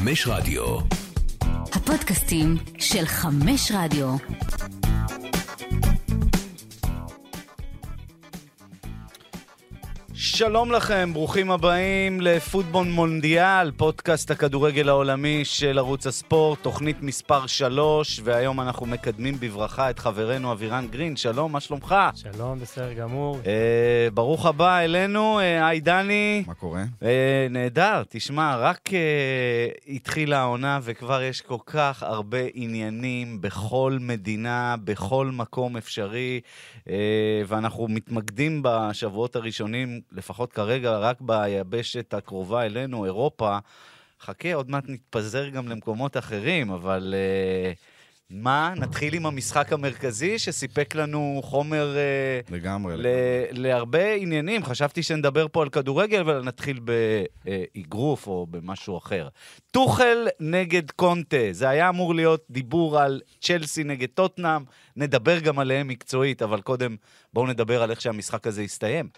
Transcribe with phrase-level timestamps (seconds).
[0.00, 0.78] חמש רדיו.
[1.72, 4.16] הפודקאסטים של חמש רדיו.
[10.40, 18.20] שלום לכם, ברוכים הבאים לפוטבול מונדיאל, פודקאסט הכדורגל העולמי של ערוץ הספורט, תוכנית מספר 3,
[18.24, 21.16] והיום אנחנו מקדמים בברכה את חברנו אבירן גרין.
[21.16, 21.94] שלום, מה שלומך?
[22.14, 23.38] שלום, בסדר גמור.
[23.46, 26.44] אה, ברוך הבא אלינו, אה, היי דני.
[26.46, 26.84] מה קורה?
[27.02, 34.74] אה, נהדר, תשמע, רק אה, התחילה העונה וכבר יש כל כך הרבה עניינים בכל מדינה,
[34.84, 36.40] בכל מקום אפשרי,
[36.88, 43.58] אה, ואנחנו מתמקדים בשבועות הראשונים, לפחות כרגע, רק ביבשת הקרובה אלינו, אירופה.
[44.20, 47.72] חכה, עוד מעט נתפזר גם למקומות אחרים, אבל אה,
[48.30, 48.74] מה?
[48.76, 51.96] נתחיל עם המשחק המרכזי שסיפק לנו חומר...
[51.96, 52.94] אה, לגמרי.
[52.96, 53.06] ל-
[53.50, 54.64] להרבה עניינים.
[54.64, 59.28] חשבתי שנדבר פה על כדורגל, אבל נתחיל באגרוף או במשהו אחר.
[59.70, 64.62] טוחל נגד קונטה, זה היה אמור להיות דיבור על צ'לסי נגד טוטנאם,
[64.96, 66.96] נדבר גם עליהם מקצועית, אבל קודם
[67.32, 69.08] בואו נדבר על איך שהמשחק הזה הסתיים.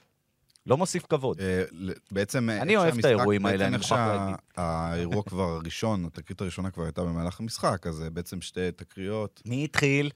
[0.66, 1.40] לא מוסיף כבוד.
[1.40, 1.64] אה,
[2.10, 2.50] בעצם...
[2.50, 4.36] אה, אני אוהב את האירועים האלה, אני מוכרח להגיד.
[4.56, 9.42] שהאירוע כבר הראשון, התקרית הראשונה כבר הייתה במהלך המשחק, אז זה בעצם שתי תקריות.
[9.46, 10.10] מי התחיל?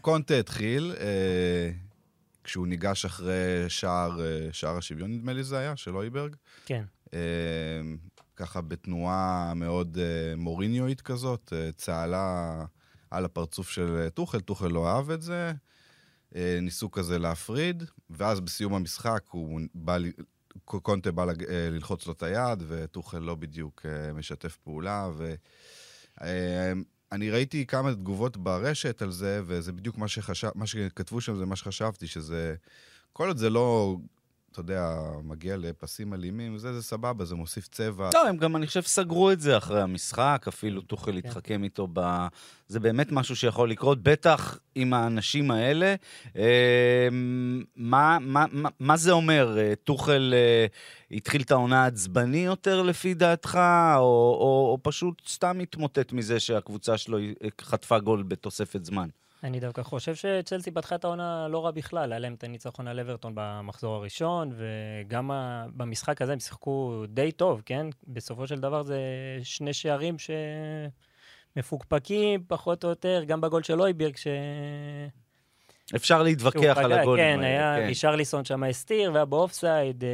[0.00, 1.70] קונטה התחיל, אה,
[2.44, 6.36] כשהוא ניגש אחרי שער, אה, שער השוויון, נדמה לי זה היה, של אויברג.
[6.66, 6.84] כן.
[7.14, 7.18] אה,
[8.36, 12.64] ככה בתנועה מאוד אה, מוריניואית כזאת, אה, צהלה
[13.10, 15.52] על הפרצוף של אה, טוחל, טוחל לא אהב את זה.
[16.36, 19.96] אה, ניסו כזה להפריד, ואז בסיום המשחק הוא בא,
[20.64, 25.34] קונטה בא אה, ללחוץ לו את היד, וטוחל לא בדיוק אה, משתף פעולה, ו...
[26.22, 26.72] אה,
[27.12, 31.46] אני ראיתי כמה תגובות ברשת על זה, וזה בדיוק מה שחשב, מה שכתבו שם זה
[31.46, 32.54] מה שחשבתי, שזה...
[33.12, 33.96] כל עוד זה לא,
[34.52, 38.10] אתה יודע, מגיע לפסים אלימים, זה, זה סבבה, זה מוסיף צבע.
[38.14, 41.28] לא, הם גם, אני חושב, סגרו את זה אחרי המשחק, אפילו טוחל כן.
[41.28, 42.26] התחכם איתו ב...
[42.68, 45.94] זה באמת משהו שיכול לקרות, בטח עם האנשים האלה.
[46.36, 47.08] אה,
[47.76, 49.58] מה, מה, מה, מה זה אומר?
[49.58, 50.66] אה, טוחל אה,
[51.16, 53.58] התחיל את העונה עצבני יותר לפי דעתך,
[53.96, 59.08] או, או, או פשוט סתם התמוטט מזה שהקבוצה שלו אה, חטפה גול בתוספת זמן?
[59.44, 63.00] אני דווקא חושב שצ'לסי פתחה את העונה לא רע בכלל, היה להם את הניצחון על
[63.00, 67.86] אברטון במחזור הראשון, וגם ה- במשחק הזה הם שיחקו די טוב, כן?
[68.06, 69.00] בסופו של דבר זה
[69.42, 70.16] שני שערים
[71.56, 74.26] שמפוקפקים, פחות או יותר, גם בגול של אויבירג, ש...
[75.96, 77.74] אפשר להתווכח על הגולים כן, האלה.
[77.74, 80.04] היה רישרליסון שם הסתיר, והיה באופסייד.
[80.04, 80.08] אה,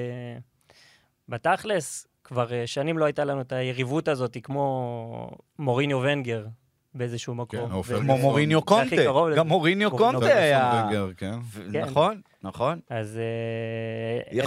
[1.28, 6.46] בתכלס, כבר אה, שנים לא הייתה לנו את היריבות הזאת, כמו מוריניו ונגר
[6.94, 7.82] באיזשהו מקום.
[7.82, 8.96] כן, כמו מוריניו קונטה.
[9.36, 10.88] גם מוריניו קונטה היה...
[11.16, 11.34] כן.
[11.72, 11.80] כן.
[11.84, 12.78] נכון, נכון.
[12.90, 13.18] אז...
[13.18, 14.40] אה,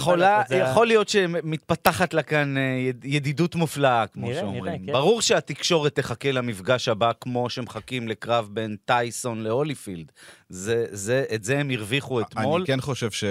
[0.70, 4.86] יכול להיות שמתפתחת לה כאן אה, יד- ידידות מופלאה, כמו שאומרים.
[4.86, 4.92] כן.
[4.92, 10.12] ברור שהתקשורת תחכה למפגש הבא כמו שמחכים לקרב בין טייסון להוליפילד.
[10.48, 12.60] זה, זה, את זה הם הרוויחו אתמול.
[12.60, 13.24] אני כן חושב ש...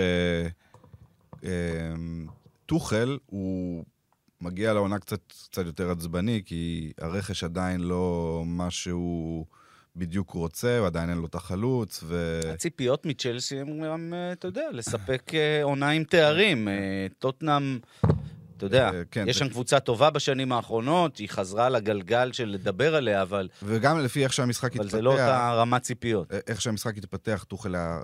[1.44, 2.27] אמ,
[2.66, 3.83] טוחל הוא
[4.42, 9.46] מגיע לעונה קצת, קצת יותר עצבני, כי הרכש עדיין לא מה שהוא
[9.96, 12.40] בדיוק רוצה, ועדיין אין לו את החלוץ, ו...
[12.53, 16.68] הציפיות מצ'לסי הם גם, אה, אתה יודע, לספק אה, עונה עם תארים.
[16.68, 16.74] אה,
[17.20, 17.80] טוטנאם,
[18.58, 23.22] אתה יודע, כן, יש שם קבוצה טובה בשנים האחרונות, היא חזרה לגלגל של לדבר עליה,
[23.22, 26.31] אבל, וגם לפי איך שהמשחק אבל התפתח, זה לא אותה רמת ציפיות.
[26.48, 28.00] איך שהמשחק התפתח, טוחל היה,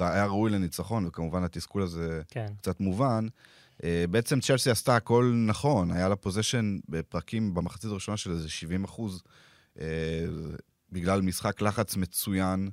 [0.00, 2.46] היה ראוי לניצחון, וכמובן התסכול הזה כן.
[2.60, 3.26] קצת מובן.
[3.84, 8.84] אה, בעצם צ'לסי עשתה הכל נכון, היה לה פוזיישן בפרקים במחצית הראשונה של איזה 70
[8.84, 9.22] אחוז,
[9.80, 9.86] אה,
[10.92, 12.70] בגלל משחק לחץ מצוין,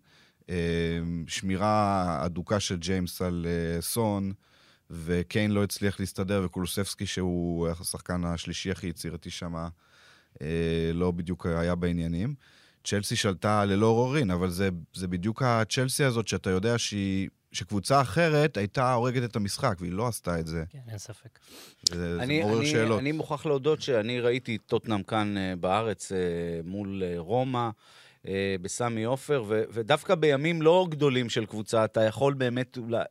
[0.50, 0.56] אה,
[1.28, 3.46] שמירה אדוקה של ג'יימס על
[3.80, 4.34] סון,
[4.90, 9.54] וקיין לא הצליח להסתדר, וקולוספסקי, שהוא השחקן השלישי הכי יצירתי שם,
[10.94, 12.36] לא בדיוק היה בעניינים.
[12.84, 18.58] צ'לסי שלטה ללא עוררין, אבל זה, זה בדיוק הצ'לסי הזאת שאתה יודע שהיא, שקבוצה אחרת
[18.58, 20.64] הייתה הורגת את המשחק, והיא לא עשתה את זה.
[20.70, 21.40] כן, אין ספק.
[21.90, 23.00] זה, זה אני, מעורר אני, שאלות.
[23.00, 26.16] אני מוכרח להודות שאני ראיתי את טוטנאם כאן uh, בארץ uh,
[26.64, 27.70] מול uh, רומא,
[28.62, 33.04] בסמי עופר, ו- ודווקא בימים לא גדולים של קבוצה, אתה יכול באמת אולי,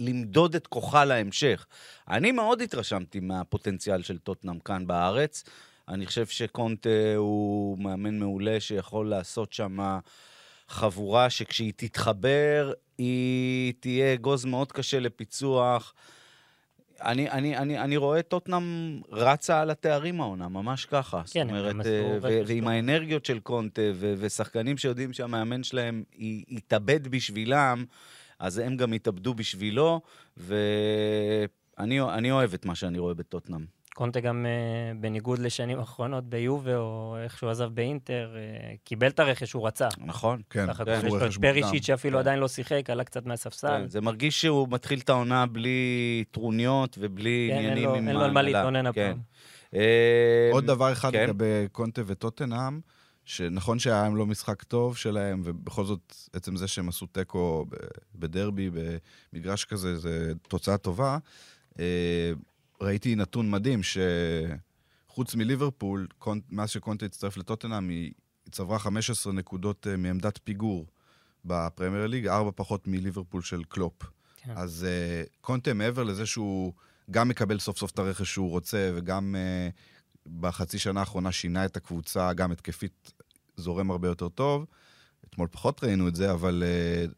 [0.00, 1.66] למדוד את כוחה להמשך.
[2.08, 5.44] אני מאוד התרשמתי מהפוטנציאל של טוטנאם כאן בארץ.
[5.88, 9.98] אני חושב שקונטה הוא מאמן מעולה שיכול לעשות שם
[10.68, 15.94] חבורה שכשהיא תתחבר, היא תהיה אגוז מאוד קשה לפיצוח.
[17.00, 21.22] אני, אני, אני, אני רואה את טוטנאם רצה על התארים העונה, ממש ככה.
[21.24, 22.68] זאת כן, הם אומרת, אה, ו- ועם.
[22.68, 26.04] האנרגיות של קונטה, ו- ושחקנים שיודעים שהמאמן שלהם
[26.48, 27.84] יתאבד בשבילם,
[28.38, 30.00] אז הם גם יתאבדו בשבילו,
[30.36, 33.77] ואני אני אוהב את מה שאני רואה בטוטנאם.
[33.98, 39.20] קונטה גם, אה, בניגוד לשנים האחרונות ביובה, או איך שהוא עזב באינטר, אה, קיבל את
[39.20, 39.88] הרכש שהוא רצה.
[39.98, 40.40] נכון.
[40.50, 41.82] כן, סך הכל כן, יש לו את מוקדם.
[41.82, 42.20] שאפילו כן.
[42.20, 43.68] עדיין לא שיחק, עלה קצת מהספסל.
[43.68, 48.08] כן, זה מרגיש שהוא מתחיל את העונה בלי טרוניות ובלי כן, אין עניינים לו- עם
[48.08, 48.42] אין לו על מה.
[48.42, 49.00] להתלונן כן.
[49.10, 49.18] הפעם.
[49.74, 51.24] אה, עוד דבר אחד כן.
[51.24, 52.80] לגבי קונטה וטוטנאם,
[53.24, 57.66] שנכון שהיה להם לא משחק טוב שלהם, ובכל זאת, עצם זה שהם עשו תיקו
[58.14, 58.70] בדרבי,
[59.32, 61.18] במגרש כזה, זה תוצאה טובה.
[62.80, 68.12] ראיתי נתון מדהים, שחוץ מליברפול, קונט- מאז שקונטה הצטרף לטוטנאם, היא
[68.44, 70.86] היא צברה 15 נקודות אה, מעמדת פיגור
[71.44, 74.02] בפרמייר ליג, ארבע פחות מליברפול של קלופ.
[74.36, 74.52] כן.
[74.56, 76.72] אז uh, קונטה, מעבר לזה שהוא
[77.10, 81.76] גם מקבל סוף סוף את הרכש שהוא רוצה, וגם uh, בחצי שנה האחרונה שינה את
[81.76, 83.12] הקבוצה, גם התקפית
[83.56, 84.66] זורם הרבה יותר טוב.
[85.30, 86.62] אתמול פחות ראינו את זה, אבל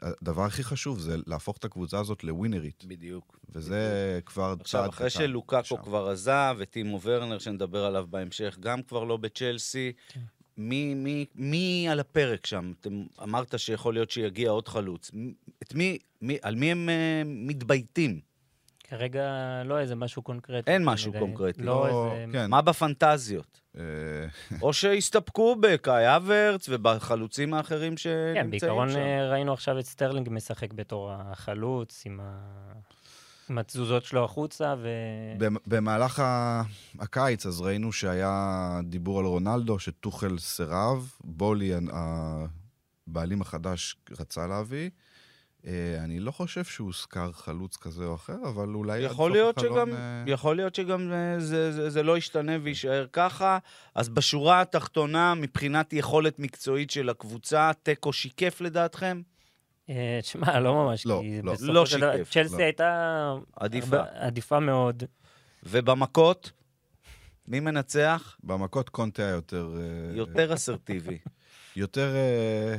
[0.01, 2.85] uh, הדבר הכי חשוב זה להפוך את הקבוצה הזאת לווינרית.
[2.89, 3.39] בדיוק.
[3.51, 5.77] וזה כבר עכשיו, צעד אחרי קטן שלוקקו שם.
[5.77, 10.21] כבר עזב, וטימו ורנר, שנדבר עליו בהמשך, גם כבר לא בצ'לסי, כן.
[10.57, 12.73] מי, מי, מי על הפרק שם?
[12.81, 15.11] אתם אמרת שיכול להיות שיגיע עוד חלוץ.
[15.63, 18.21] את מי, מי על מי הם uh, מתבייתים?
[18.91, 19.23] כרגע
[19.65, 20.71] לא איזה משהו קונקרטי.
[20.71, 21.13] אין משהו.
[21.13, 21.63] קונקרטי.
[21.63, 22.33] לא לא, איזה...
[22.33, 22.51] כן.
[22.51, 23.60] מה בפנטזיות?
[23.79, 23.83] אה,
[24.63, 28.97] או שהסתפקו בקאי האברץ ובחלוצים האחרים שנמצאים כן, בעיקרון שם.
[28.99, 32.39] אה, ראינו עכשיו את סטרלינג משחק בתור החלוץ, עם, ה...
[33.51, 34.89] עם התזוזות שלו החוצה, ו...
[35.39, 36.63] במ- במהלך ה-
[36.99, 44.91] הקיץ, אז ראינו שהיה דיבור על רונלדו, שטוחל סירב, בולי, הבעלים החדש, רצה להביא.
[45.67, 48.99] אה, אני לא חושב שהוזכר חלוץ כזה או אחר, אבל אולי...
[48.99, 53.07] יכול להיות, החלון, שגם, אה, יכול להיות שגם אה, זה, זה, זה לא ישתנה ויישאר
[53.13, 53.59] ככה.
[53.95, 59.23] אז בשורה התחתונה, מבחינת יכולת מקצועית של הקבוצה, תיקו שיקף לדעתכם?
[59.91, 61.53] אה, תשמע, לא ממש, לא, כי לא.
[61.53, 62.63] בסופו לא של דבר, שיקף, צ'לסי לא.
[62.63, 63.35] הייתה...
[63.57, 63.97] עדיפה.
[63.97, 65.03] הרבה- עדיפה מאוד.
[65.63, 66.53] ובמכות,
[67.49, 68.37] מי מנצח?
[68.43, 69.75] במכות קונטה היה יותר...
[70.15, 71.19] יותר אסרטיבי.
[71.77, 72.15] יותר...
[72.15, 72.77] אה,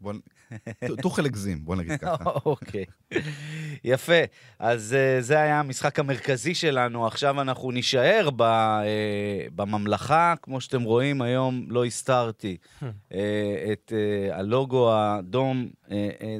[0.00, 0.12] בוא
[1.02, 2.30] טוחל הגזים, בוא נגיד ככה.
[2.46, 2.84] אוקיי.
[3.84, 4.22] יפה.
[4.58, 7.06] אז uh, זה היה המשחק המרכזי שלנו.
[7.06, 8.32] עכשיו אנחנו נישאר uh,
[9.54, 10.34] בממלכה.
[10.42, 12.84] כמו שאתם רואים, היום לא הסתרתי uh,
[13.72, 13.92] את
[14.32, 15.68] הלוגו האדום.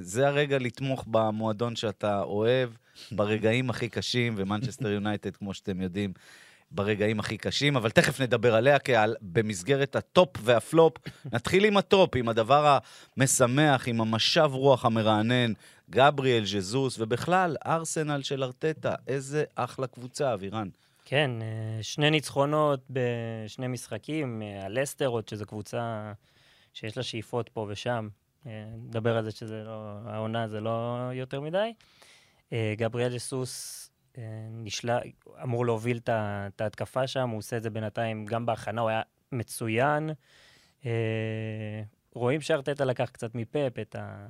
[0.01, 2.71] זה הרגע לתמוך במועדון שאתה אוהב,
[3.13, 6.13] ברגעים הכי קשים, ומנצ'סטר יונייטד, כמו שאתם יודעים,
[6.79, 10.93] ברגעים הכי קשים, אבל תכף נדבר עליה, כי על- במסגרת ה top וה flop,
[11.33, 12.79] נתחיל עם ה top, עם הדבר
[13.17, 15.53] המשמח, עם המשב רוח המרענן,
[15.91, 20.69] גבריאל, ז'זוס, ובכלל, ארסנל של ארטטה, איזה אחלה קבוצה, אבירן.
[21.05, 26.13] כן, אה, שני ניצחונות בשני משחקים, אה, על לסטר עוד, שזו קבוצה
[26.75, 28.09] שיש לה שאיפות פה ושם.
[28.47, 31.73] אה, נדבר על זה שזה לא, העונה זה לא יותר מדי.
[32.53, 33.84] אה, גבריאל ג'סוס
[34.51, 35.03] נשלח,
[35.43, 39.03] אמור להוביל את ההתקפה שם, הוא עושה את זה בינתיים גם בהכנה, הוא היה
[39.33, 40.11] מצוין.
[40.87, 41.83] אה,
[42.15, 44.27] רואים שארטטה לקח קצת מפאפ את ה...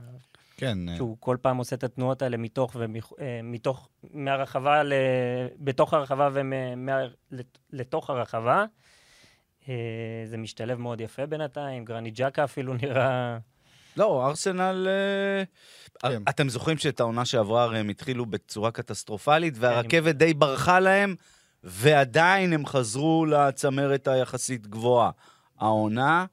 [0.56, 3.40] כן, אה, שהוא כל פעם עושה את התנועות האלה מתוך, ומח, אה,
[4.10, 4.92] מהרחבה, ל,
[5.58, 6.28] בתוך הרחבה
[7.72, 8.64] ולתוך הרחבה.
[9.68, 13.38] אה, זה משתלב מאוד יפה בינתיים, גרני ג'קה אפילו נראה...
[13.96, 14.88] לא, ארסנל...
[14.88, 15.44] אה,
[16.10, 16.22] כן.
[16.28, 21.14] אתם זוכרים שאת העונה שעברה הרי הם התחילו בצורה קטסטרופלית, והרכבת די ברחה להם,
[21.64, 25.10] ועדיין הם חזרו לצמרת היחסית גבוהה.
[25.58, 26.26] העונה,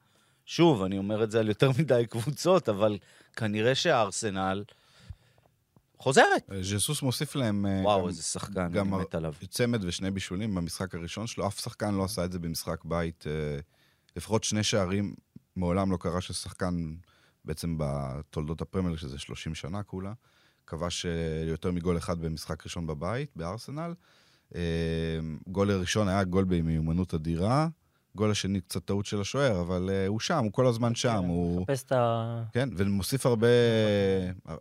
[0.46, 2.98] שוב, אני אומר את זה על יותר מדי קבוצות, אבל
[3.36, 4.64] כנראה שהארסנל
[5.98, 6.52] חוזרת.
[6.52, 7.66] אה, ז'סוס מוסיף להם...
[7.66, 9.34] אה, וואו, גם- איזה שחקן, אני גם מת עליו.
[9.50, 13.24] צמד ושני בישולים במשחק הראשון שלו, אף שחקן לא עשה את זה במשחק בית.
[13.28, 13.60] אה,
[14.16, 15.14] לפחות שני שערים,
[15.56, 16.94] מעולם לא קרה ששחקן,
[17.46, 20.14] בעצם בתולדות הפרמייר, שזה 30 שנה כולה,
[20.68, 21.12] כבש אה,
[21.48, 23.94] יותר מגול אחד במשחק ראשון בבית, בארסנל.
[24.56, 27.68] אה, גול הראשון היה גול במיומנות אדירה,
[28.16, 31.62] גול השני קצת טעות של השוער, אבל אה, הוא שם, הוא כל הזמן שם, הוא...
[31.62, 32.44] מחפש את ה...
[32.54, 33.48] כן, ומוסיף הרבה,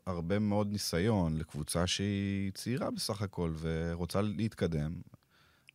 [0.06, 4.92] הרבה מאוד ניסיון לקבוצה שהיא צעירה בסך הכל ורוצה להתקדם.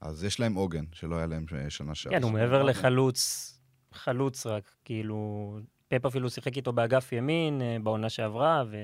[0.02, 2.20] אז יש להם עוגן, שלא היה להם שנה שעברה.
[2.20, 3.52] כן, הוא מעבר לחלוץ,
[3.94, 5.60] חלוץ רק, כאילו...
[6.00, 8.78] פפ אפילו שיחק איתו באגף ימין אה, בעונה שעברה, ו...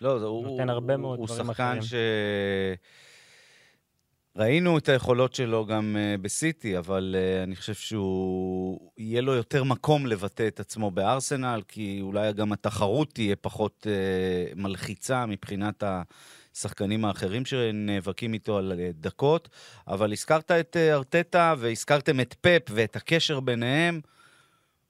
[0.00, 1.82] לא, זה- הוא, נותן הרבה הוא- מאוד הוא דברים שחקן אחרים.
[1.82, 1.94] ש...
[4.36, 8.90] ראינו את היכולות שלו גם uh, בסיטי, אבל uh, אני חושב שהוא...
[8.98, 14.60] יהיה לו יותר מקום לבטא את עצמו בארסנל, כי אולי גם התחרות תהיה פחות uh,
[14.60, 15.84] מלחיצה מבחינת
[16.54, 19.48] השחקנים האחרים שנאבקים איתו על אה, דקות.
[19.88, 24.00] אבל הזכרת את uh, ארטטה והזכרתם את פפ ואת הקשר ביניהם.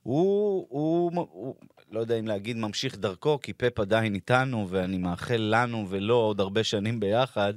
[0.05, 1.55] הוא, הוא, הוא,
[1.91, 6.41] לא יודע אם להגיד ממשיך דרכו, כי פפ עדיין איתנו, ואני מאחל לנו ולו עוד
[6.41, 7.55] הרבה שנים ביחד,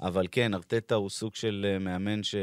[0.00, 2.34] אבל כן, ארטטה הוא סוג של אה, מאמן ש...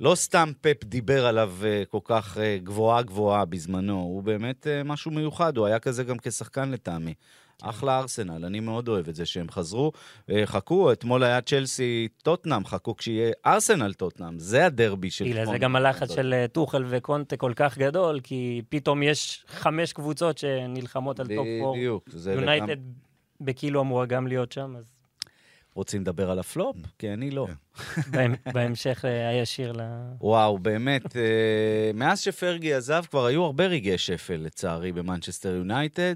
[0.00, 5.10] לא סתם פפ דיבר עליו אה, כל כך אה, גבוהה גבוהה בזמנו, הוא באמת משהו
[5.10, 7.14] מיוחד, הוא היה כזה גם כשחקן לטעמי.
[7.62, 9.92] אחלה ארסנל, אני מאוד אוהב את זה שהם חזרו.
[10.30, 15.58] אה, חכו, אתמול היה צ'לסי טוטנאם, חכו כשיהיה ארסנל טוטנאם, זה הדרבי של בגלל זה
[15.58, 16.14] גם הלחץ.
[16.14, 21.46] של אה, טוחל וקונטה כל כך גדול, כי פתאום יש חמש קבוצות שנלחמות על top
[21.62, 21.72] 4.
[21.72, 22.08] בדיוק.
[22.34, 22.76] יונייטד
[23.40, 24.84] בכאילו אמורה גם להיות שם, אז
[25.74, 26.76] רוצים לדבר על הפלופ?
[26.98, 27.46] כי אני לא.
[27.46, 27.52] כן.
[28.10, 29.80] בהמ- בהמשך אה, הישיר ל...
[30.20, 31.16] וואו, באמת,
[31.94, 36.14] מאז שפרגי עזב כבר היו הרבה רגעי שפל, לצערי, במנצ'סטר יונייטד.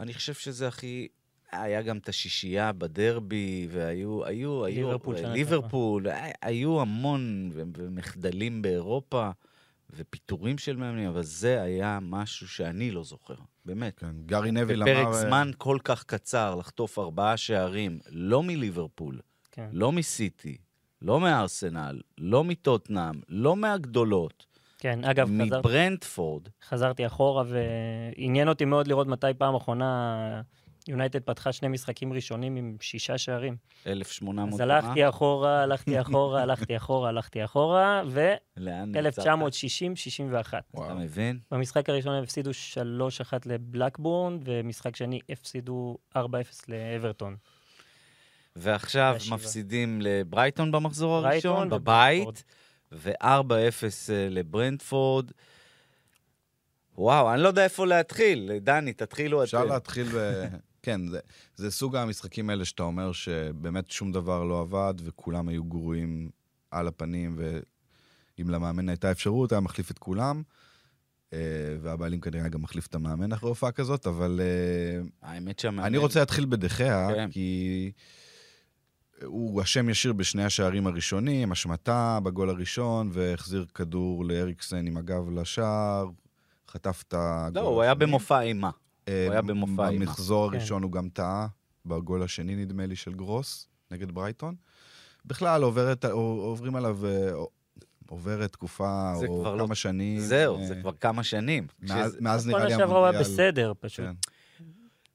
[0.00, 1.08] אני חושב שזה הכי...
[1.52, 6.06] היה גם את השישייה בדרבי, והיו, היו, היו, ליברפול ליברפול,
[6.42, 9.30] היו המון ומחדלים באירופה,
[9.96, 13.98] ופיטורים של מאמנים, אבל זה היה משהו שאני לא זוכר, באמת.
[13.98, 14.92] כן, גארי נביל אמר...
[14.92, 19.68] בפרק אה, זמן כל כך קצר, לחטוף ארבעה שערים, לא מליברפול, כן.
[19.72, 20.56] לא מסיטי,
[21.02, 24.46] לא מארסנל, לא מטוטנאם, לא מהגדולות,
[24.80, 26.48] כן, אגב, חזר, מברנדפורד.
[26.68, 30.42] חזרתי אחורה ועניין אותי מאוד לראות מתי פעם אחרונה
[30.88, 33.56] יונייטד פתחה שני משחקים ראשונים עם שישה שערים.
[33.86, 38.02] 1800 אז הלכתי אחורה, הלכתי אחורה, הלכתי אחורה, הלכתי אחורה,
[38.56, 39.26] לאן נעצרת?
[39.26, 40.54] ו-1960-61.
[40.84, 41.38] אתה מבין?
[41.50, 46.18] במשחק הראשון הם הפסידו 3-1 לבלקבורן, ומשחק שני הפסידו 4-0
[46.68, 47.36] לאברטון.
[48.56, 49.16] ועכשיו.
[49.30, 51.68] מפסידים לברייטון במחזור הראשון.
[51.68, 52.44] בבית,
[52.92, 55.30] ו-4-0 אה, לברנדפורד.
[56.98, 58.50] וואו, אני לא יודע איפה להתחיל.
[58.60, 59.68] דני, תתחילו אפשר אתם.
[59.68, 60.44] להתחיל ב...
[60.82, 61.20] כן, זה,
[61.56, 66.30] זה סוג המשחקים האלה שאתה אומר שבאמת שום דבר לא עבד וכולם היו גרועים
[66.70, 70.42] על הפנים, ואם למאמן הייתה אפשרות, היה מחליף את כולם.
[71.32, 71.38] אה,
[71.82, 75.86] והבעלים כנראה גם מחליף את המאמן אחרי הופעה כזאת, אבל אה, האמת שהמאמן...
[75.86, 77.30] אני רוצה להתחיל בדחיה, כן.
[77.30, 77.92] כי
[79.24, 86.06] הוא אשם ישיר בשני השערים הראשונים, השמטה בגול הראשון, והחזיר כדור לאריקסן עם הגב לשער,
[86.68, 87.94] חטף את הגול לא, הוא היה.
[87.94, 88.70] במופע אימה.
[89.08, 90.04] אה, הוא היה במופע אימה.
[90.04, 90.56] במחזור כן.
[90.56, 91.46] הראשון הוא גם טעה,
[91.86, 94.54] בגול השני נדמה לי של גרוס, נגד ברייטון.
[95.24, 97.30] בכלל עוברת, עוברים עליו, אה,
[98.08, 100.20] עוברת תקופה או כבר לא- כמה שנים.
[100.20, 101.66] זהו, אה, זה כבר כמה שנים.
[102.20, 103.34] מאז, כל נראה לי השבוע הוא היה המונדיאל.
[103.34, 104.04] בסדר, פשוט.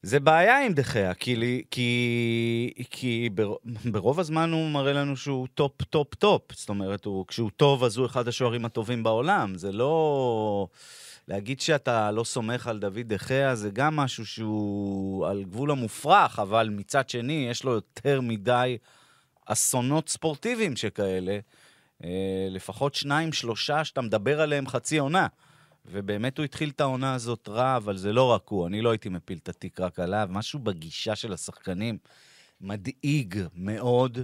[0.02, 3.54] זה בעיה עם דה חאה, כי, כי, כי בר,
[3.92, 6.42] ברוב הזמן הוא מראה לנו שהוא top, top, top.
[6.52, 9.58] זאת אומרת, הוא, כשהוא טוב, אז הוא אחד השוערים הטובים בעולם.
[9.58, 10.68] זה לא...
[11.28, 16.38] להגיד שאתה לא סומך על דוד דה חאה, זה גם משהו שהוא על גבול המופרך,
[16.38, 18.78] אבל מצד שני, יש לו יותר מדי
[19.46, 21.38] אסונות ספורטיביים שכאלה.
[22.04, 25.26] אה, לפחות שניים, שלושה, שאתה מדבר עליהם חצי עונה.
[25.90, 29.08] ובאמת הוא התחיל את העונה הזאת רע, אבל זה לא רק הוא, אני לא הייתי
[29.08, 30.28] מפיל את התיק רק עליו.
[30.30, 31.98] משהו בגישה של השחקנים
[32.60, 34.18] מדאיג מאוד.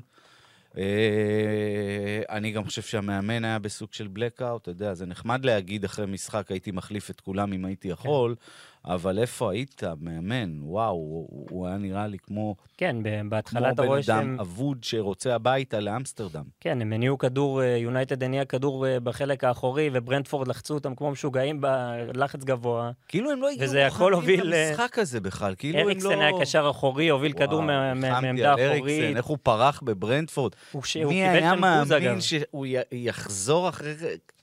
[0.79, 6.07] אה, אני גם חושב שהמאמן היה בסוג של blackout, אתה יודע, זה נחמד להגיד אחרי
[6.07, 8.35] משחק הייתי מחליף את כולם אם הייתי יכול,
[8.85, 10.57] אבל איפה היית, מאמן?
[10.63, 14.41] וואו, הוא, הוא היה נראה לי כמו, כן, כמו בהתחלה אתה בן רואה אדם שהם...
[14.41, 16.45] אבוד שרוצה הביתה לאמסטרדם.
[16.61, 21.11] כן, הם הניעו כדור, אה, יונייטד הניע כדור אה, בחלק האחורי, וברנטפורד לחצו אותם כמו
[21.11, 22.91] משוגעים בלחץ גבוה.
[23.09, 25.91] כאילו הם לא הגיעו הכל הוביל למשחק הזה בכלל, כאילו הם לא...
[25.91, 29.17] אריקסן היה קשר אחורי, הוביל כדור וואו, נלחמתי מעמדה על אריקסן, אחורית.
[29.17, 30.53] איך הוא פרח בברנטפורד.
[30.73, 32.21] הוא ש- מי היה מאמין.
[32.21, 33.95] שהוא י- יחזור אחרי,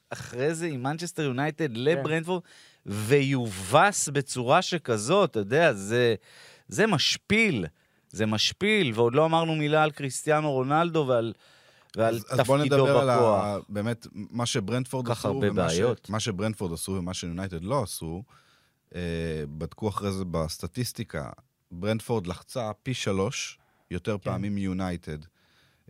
[0.09, 1.73] אחרי זה עם מנצ'סטר יונייטד כן.
[1.75, 2.41] לברנטפורד
[2.89, 6.15] ויובס בצורה שכזאת, אתה יודע, זה,
[6.67, 7.65] זה משפיל.
[8.11, 11.33] זה משפיל, ועוד לא אמרנו מילה על קריסטיאנו רונלדו ועל,
[11.95, 13.43] ועל אז, אז בוא תפקידו נדבר על בכוח.
[13.43, 13.57] ה...
[13.69, 16.05] באמת, מה שברנדפורד עשו, ומה בעיות.
[16.07, 16.09] ש...
[16.09, 18.23] מה שברנדפורד עשו ומה שיונייטד לא עשו,
[18.95, 19.01] אה,
[19.57, 21.29] בדקו אחרי זה בסטטיסטיקה,
[21.71, 23.59] ברנדפורד לחצה פי שלוש
[23.91, 24.23] יותר כן.
[24.23, 25.17] פעמים מיונייטד.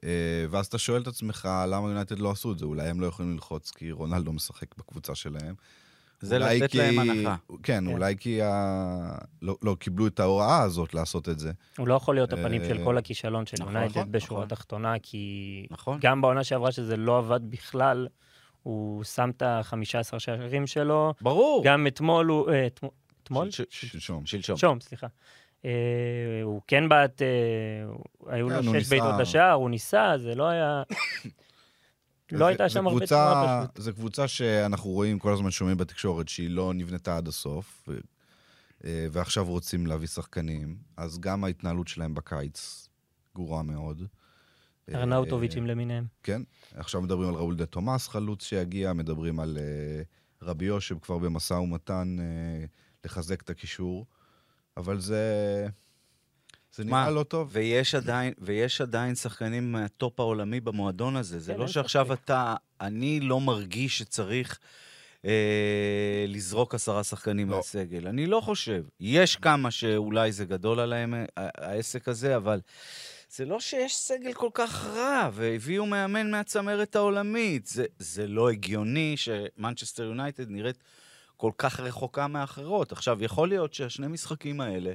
[0.04, 0.10] אה,
[0.50, 2.66] ואז אתה שואל את עצמך, למה יונייטד לא עשו את זה?
[2.66, 5.56] אולי הם לא יכולים ללחוץ כי רונלדו משחק בקבוצה שלהם.
[6.22, 6.78] זה לתת כי...
[6.78, 7.36] להם הנחה.
[7.50, 7.88] כן, כן.
[7.88, 9.18] אולי כי ה...
[9.42, 11.52] לא, לא קיבלו את ההוראה הזאת לעשות את זה.
[11.78, 14.54] הוא לא יכול להיות הפנים של אה, כל הכישלון של נכון, יונייטד נכון, בשורה נכון.
[14.54, 15.98] התחתונה, כי נכון.
[16.02, 18.08] גם בעונה שעברה שזה לא עבד בכלל,
[18.64, 19.76] הוא שם את ה-15
[20.20, 21.14] שערים שלו.
[21.22, 21.62] ברור.
[21.66, 22.52] גם אתמול הוא...
[22.52, 22.92] אה, אתמול-
[23.24, 23.52] אתמול?
[23.52, 24.26] של- של- שלשום.
[24.26, 24.58] שלשום.
[24.58, 25.08] שלשום, סליחה.
[25.66, 25.72] אה,
[26.44, 27.28] הוא כן בעט, אה,
[28.34, 28.90] היו כן, לו הוא שש.
[28.90, 30.84] בעיטות לשער, הוא ניסה, זה לא היה...
[32.32, 33.84] לא הייתה שם הרבה תנועה פשוט.
[33.84, 37.90] זו קבוצה שאנחנו רואים, כל הזמן שומעים בתקשורת, שהיא לא נבנתה עד הסוף,
[38.86, 42.88] אה, ועכשיו רוצים להביא שחקנים, אז גם ההתנהלות שלהם בקיץ
[43.36, 44.04] גרועה מאוד.
[44.94, 46.06] ארנאוטוביצ'ים אה, למיניהם.
[46.24, 46.42] כן,
[46.76, 50.02] עכשיו מדברים על ראול דה תומאס, חלוץ שיגיע, מדברים על אה,
[50.42, 52.18] רבי יושב כבר במשא ומתן
[53.06, 54.06] לחזק את הקישור,
[54.78, 55.68] אבל זה...
[56.76, 57.02] זה מה?
[57.02, 57.50] נראה לא טוב.
[57.52, 61.40] ויש עדיין, ויש עדיין שחקנים מהטופ העולמי במועדון הזה.
[61.40, 62.14] זה כן, לא שעכשיו.
[62.14, 62.56] אתה...
[62.82, 64.60] אני לא מרגיש שצריך
[65.26, 67.58] אה, לזרוק עשרה שחקנים לא.
[67.58, 68.08] מהסגל.
[68.08, 68.84] אני לא חושב.
[69.00, 72.62] יש כמה שאולי זה גדול עליהם, ה- העסק הזה, אבל
[73.30, 77.66] זה לא שיש סגל כל כך רע, והביאו מאמן מהצמרת העולמית.
[77.66, 80.78] זה, זה לא הגיוני שמנצ'סטר יונייטד נראית
[81.38, 82.92] כל כך רחוקה מאחרות.
[82.92, 84.94] עכשיו, יכול להיות שהשני משחקים האלה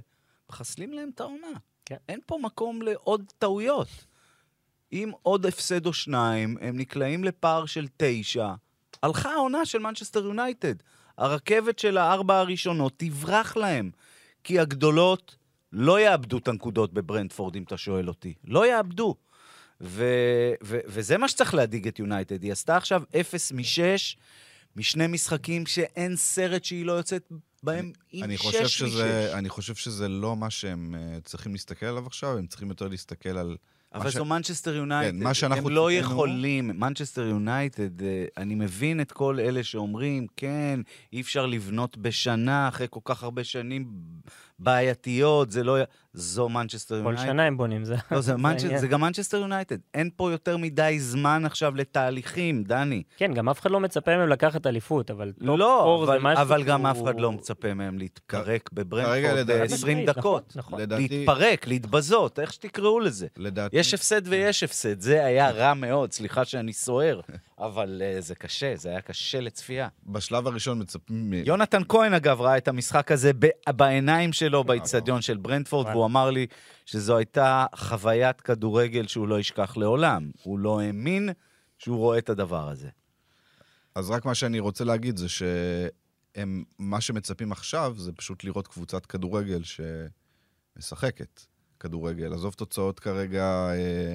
[0.51, 1.47] מחסלים להם את העונה.
[1.85, 1.97] כן.
[2.09, 3.89] אין פה מקום לעוד טעויות.
[4.93, 8.55] אם עוד הפסד או שניים, הם נקלעים לפער של תשע.
[9.03, 10.75] הלכה העונה של מנצ'סטר יונייטד.
[11.19, 13.91] הרכבת של הארבע הראשונות תברח להם.
[14.45, 15.37] כי הגדולות
[15.73, 18.35] לא יאבדו את הנקודות בברנטפורד, אם אתה שואל אותי.
[18.45, 19.15] לא יאבדו.
[19.81, 22.43] ו- ו- וזה מה שצריך להדאיג את יונייטד.
[22.43, 24.17] היא עשתה עכשיו 0 מ-6,
[24.77, 27.33] משני משחקים שאין סרט שהיא לא יוצאת
[27.65, 28.69] בהם עם אני 6 חושב, מ-6.
[28.69, 32.89] שזה, אני חושב שזה לא מה שהם uh, צריכים להסתכל עליו עכשיו, הם צריכים יותר
[32.89, 33.57] להסתכל על...
[33.95, 35.15] אבל ש- זו מנצ'סטר יונייטד.
[35.17, 35.23] הם
[35.69, 40.81] לא ציפינו- יכולים, מנצ'סטר יונייטד, אה, אני מבין את כל אלה שאומרים, כן,
[41.13, 43.87] אי אפשר לבנות בשנה, אחרי כל כך הרבה שנים
[44.59, 45.77] בעייתיות, זה לא...
[46.17, 47.27] זו מנצ'סטר כל יונייטד.
[47.27, 48.61] שנה הם בונים, זה לא, זה, זה מנצ'...
[48.77, 49.77] זה גם מנצ'סטר יונייטד.
[49.95, 53.03] אין פה יותר מדי זמן עכשיו לתהליכים, דני.
[53.17, 56.21] כן, גם אף אחד לא מצפה מהם לקחת אליפות, אבל top לא, four זה אבל,
[56.23, 60.53] משהו אבל גם אף שהוא- אחד לא מצפה מהם להתפרק בברנטפורד לדעתי- ב-20 נכון, דקות.
[60.57, 60.81] נכון.
[60.81, 63.27] לדעתי, להתפרק, להתבזות, איך שתקראו לזה.
[63.37, 63.77] לדעתי...
[63.77, 67.21] יש הפסד ויש הפסד, זה היה רע מאוד, סליחה שאני סוער,
[67.59, 69.89] אבל uh, זה קשה, זה היה קשה לצפייה.
[70.07, 71.31] בשלב הראשון מצפים...
[71.31, 75.97] מ- יונתן כהן, אגב, ראה את המשחק הזה ב- בעיניים שלו באיצטדיון של ברנטפורד, וואלה.
[75.97, 76.47] והוא אמר לי
[76.87, 80.31] שזו הייתה חוויית כדורגל שהוא לא ישכח לעולם.
[80.43, 81.29] הוא לא האמין
[81.79, 82.89] שהוא רואה את הדבר הזה.
[83.95, 89.07] אז רק מה שאני רוצה להגיד זה שהם, מה שמצפים עכשיו זה פשוט לראות קבוצת
[89.07, 89.61] כדורגל
[90.77, 91.41] שמשחקת
[91.81, 92.35] כדורגל.
[92.35, 94.15] עזוב תוצאות כרגע, אה,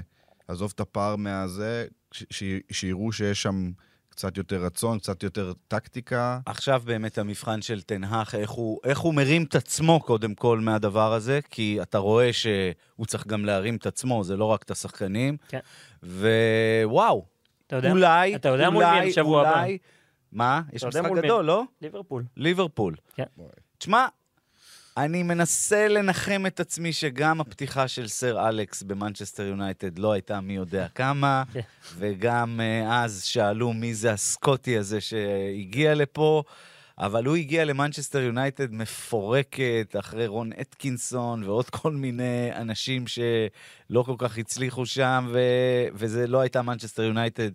[0.49, 3.71] עזוב את הפער מהזה, ש- ש- שיראו שיש שם
[4.09, 6.39] קצת יותר רצון, קצת יותר טקטיקה.
[6.45, 11.13] עכשיו באמת המבחן של תנהך, איך הוא, איך הוא מרים את עצמו קודם כל מהדבר
[11.13, 15.37] הזה, כי אתה רואה שהוא צריך גם להרים את עצמו, זה לא רק את השחקנים.
[15.47, 15.59] כן.
[16.03, 17.25] ווואו,
[17.67, 19.59] אתה יודע- אולי, אתה יודע מול מי הם אולי, שבוע הבא?
[19.61, 19.77] אולי...
[20.31, 20.61] מה?
[20.73, 21.27] יש משחק מול מי?
[21.27, 21.63] גדול, לא?
[21.81, 22.23] ליברפול.
[22.37, 22.95] ליברפול.
[23.15, 23.23] כן.
[23.77, 24.07] תשמע,
[25.03, 30.55] אני מנסה לנחם את עצמי שגם הפתיחה של סר אלכס במנצ'סטר יונייטד לא הייתה מי
[30.55, 31.43] יודע כמה.
[31.97, 36.43] וגם אה, אז שאלו מי זה הסקוטי הזה שהגיע לפה,
[36.97, 44.15] אבל הוא הגיע למנצ'סטר יונייטד מפורקת אחרי רון אתקינסון ועוד כל מיני אנשים שלא כל
[44.17, 45.39] כך הצליחו שם, ו...
[45.93, 47.51] וזה לא הייתה מנצ'סטר יונייטד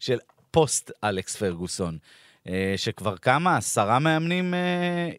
[0.00, 0.18] של
[0.50, 1.98] פוסט אלכס פרגוסון.
[2.48, 5.10] אה, שכבר כמה, עשרה מאמנים אה,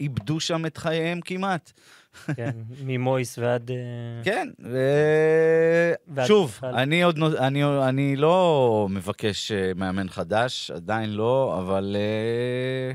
[0.00, 1.72] איבדו שם את חייהם כמעט.
[2.34, 2.50] כן,
[2.84, 3.70] ממויס ועד...
[3.70, 3.76] אה,
[4.24, 6.74] כן, ועד ושוב, בכלל.
[6.74, 12.94] אני עוד אני, אני לא מבקש אה, מאמן חדש, עדיין לא, אבל אה,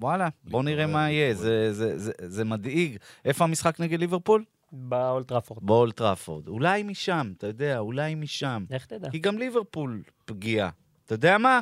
[0.00, 1.34] וואלה, בוא נראה מה יהיה.
[1.34, 2.96] זה, זה, זה, זה מדאיג.
[3.24, 4.44] איפה המשחק נגד ליברפול?
[4.72, 6.16] באולד טראפורד.
[6.16, 6.48] באולד טראפורד.
[6.48, 8.64] אולי משם, אתה יודע, אולי משם.
[8.70, 9.10] לך תדע.
[9.10, 10.70] כי גם ליברפול פגיעה.
[11.04, 11.60] אתה יודע מה?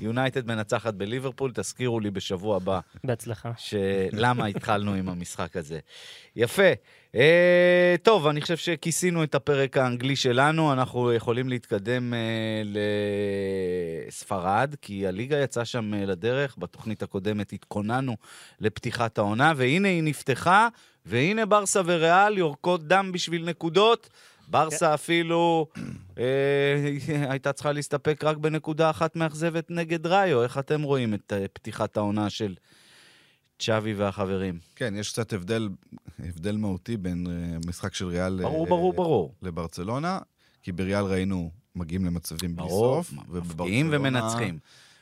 [0.00, 3.52] יונייטד מנצחת בליברפול, תזכירו לי בשבוע הבא בהצלחה.
[3.56, 5.78] שלמה התחלנו עם המשחק הזה.
[6.36, 6.72] יפה.
[7.14, 12.62] אה, טוב, אני חושב שכיסינו את הפרק האנגלי שלנו, אנחנו יכולים להתקדם אה,
[14.06, 18.16] לספרד, כי הליגה יצאה שם אה, לדרך, בתוכנית הקודמת התכוננו
[18.60, 20.68] לפתיחת העונה, והנה היא נפתחה,
[21.06, 24.08] והנה ברסה וריאל יורקות דם בשביל נקודות.
[24.50, 25.66] ברסה אפילו
[26.18, 26.24] אה,
[27.30, 30.42] הייתה צריכה להסתפק רק בנקודה אחת מאכזבת נגד ראיו.
[30.42, 32.54] איך אתם רואים את אה, פתיחת העונה של
[33.58, 34.58] צ'אבי והחברים?
[34.76, 35.68] כן, יש קצת הבדל,
[36.18, 39.34] הבדל מהותי בין אה, משחק של ריאל ברור, אה, ברור, ברור.
[39.42, 40.18] לברצלונה,
[40.62, 43.12] כי בריאל ראינו מגיעים למצבים בלי ברור, סוף.
[43.12, 44.58] מפקיעים ובברצלונה- ומנצחים.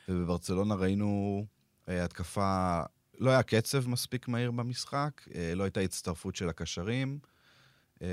[0.09, 1.45] ובברצלונה ראינו
[1.89, 2.81] אה, התקפה,
[3.19, 5.11] לא היה קצב מספיק מהיר במשחק,
[5.57, 7.19] לא הייתה הצטרפות של הקשרים.
[8.03, 8.09] אה,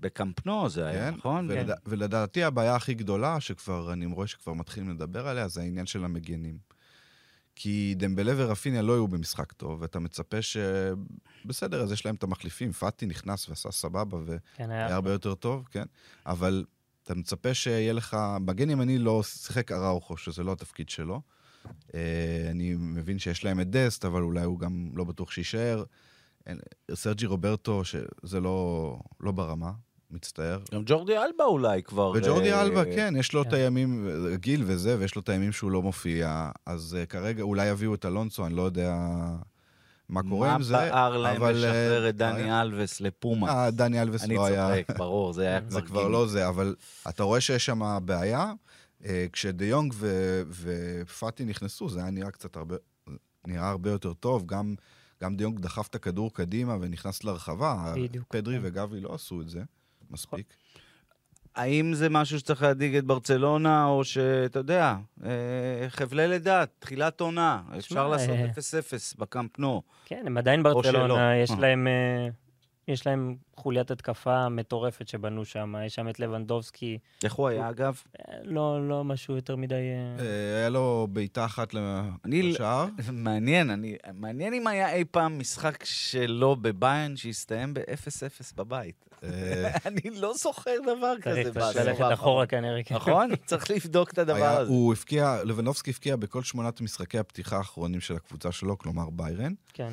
[0.00, 1.50] בקמפנו זה היה, כן, נכון?
[1.50, 1.70] ולד...
[1.86, 6.58] ולדעתי הבעיה הכי גדולה, שכבר, אני רואה שכבר מתחילים לדבר עליה, זה העניין של המגנים.
[7.56, 10.56] כי דמבלה ורפיניה לא היו במשחק טוב, ואתה מצפה ש...
[11.44, 14.70] בסדר, אז יש להם את המחליפים, פאטי נכנס ועשה סבבה, והיה כן.
[14.70, 15.84] הרבה יותר טוב, כן?
[16.26, 16.64] אבל
[17.02, 18.16] אתה מצפה שיהיה לך...
[18.40, 21.20] מגן ימני לא שיחק אראוכו, שזה לא התפקיד שלו.
[21.94, 25.84] אה, אני מבין שיש להם את דסט, אבל אולי הוא גם לא בטוח שיישאר.
[26.94, 29.72] סרג'י רוברטו, שזה לא, לא ברמה,
[30.10, 30.60] מצטער.
[30.74, 32.10] גם ג'ורדי אלבה אולי כבר...
[32.10, 33.54] וג'ורדי אה, אלבה, כן, יש לו את כן.
[33.54, 36.50] הימים, גיל וזה, ויש לו את הימים שהוא לא מופיע.
[36.66, 38.96] אז uh, כרגע אולי יביאו את אלונסו, אני לא יודע
[40.08, 40.72] מה קורה עם זה.
[40.72, 43.48] מה בער להם אבל, לשחרר אה, את דני אלווס לפומה?
[43.48, 44.68] אה, דני אלווס אני לא היה...
[44.68, 46.74] צוחק, ברור, זה היה זה כבר כבר לא זה, אבל
[47.08, 48.52] אתה רואה שיש שם בעיה.
[49.04, 52.76] אה, כשדה יונג ו- ופאטי נכנסו, זה היה נראה קצת הרבה,
[53.46, 54.46] נראה הרבה יותר טוב.
[54.46, 54.74] גם,
[55.22, 57.92] גם דה יונג דחף את הכדור קדימה ונכנס לרחבה.
[57.96, 58.60] בדיוק, פדרי כן.
[58.62, 59.62] וגבי לא עשו את זה
[60.10, 60.54] מספיק.
[61.54, 65.30] האם זה משהו שצריך להדאיג את ברצלונה, או שאתה יודע, אה,
[65.88, 69.82] חבלי לידה, תחילת עונה, אפשר לעשות אה, 0-0 בקאמפ נו.
[70.04, 70.62] כן, הם עדיין.
[70.62, 71.56] ברצלונה, יש אה.
[71.58, 71.86] להם...
[72.88, 78.02] יש להם חוליית התקפה מטורפת שבנו שם, יש שם את לבנדובסקי, איך הוא היה, אגב?
[78.42, 79.74] לא, לא משהו יותר מדי...
[79.74, 81.74] אה, אה, היה לו בעיטה אחת
[82.24, 82.86] אני- לשער.
[83.12, 89.08] מעניין, אני, מעניין אם היה אי פעם משחק שלו בביין שהסתיים ב-0-0 בבית.
[89.22, 92.04] אה, אני לא זוכר דבר כזה צריך ללכת.
[92.12, 92.82] אחורה כנראה.
[92.82, 92.94] כן.
[92.94, 93.30] נכון?
[93.46, 94.70] צריך לבדוק את הדבר הזה.
[94.70, 99.52] הוא הבקיע, לבנובסקי הבקיע בכל שמונת משחקי הפתיחה האחרונים של הקבוצה שלו, כלומר ביירן.
[99.72, 99.92] כן.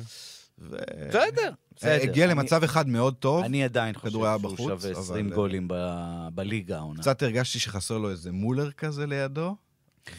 [0.70, 0.76] ו-
[1.08, 1.90] בסדר, בסדר.
[2.02, 3.44] הגיע אני- למצב אחד מאוד טוב.
[3.44, 7.00] אני עדיין חושב שהוא בחוץ, שווה אבל- 20 גולים ב- בליגה העונה.
[7.00, 9.56] קצת הרגשתי שחסר לו איזה מולר כזה לידו.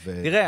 [0.05, 0.47] ו- תראה,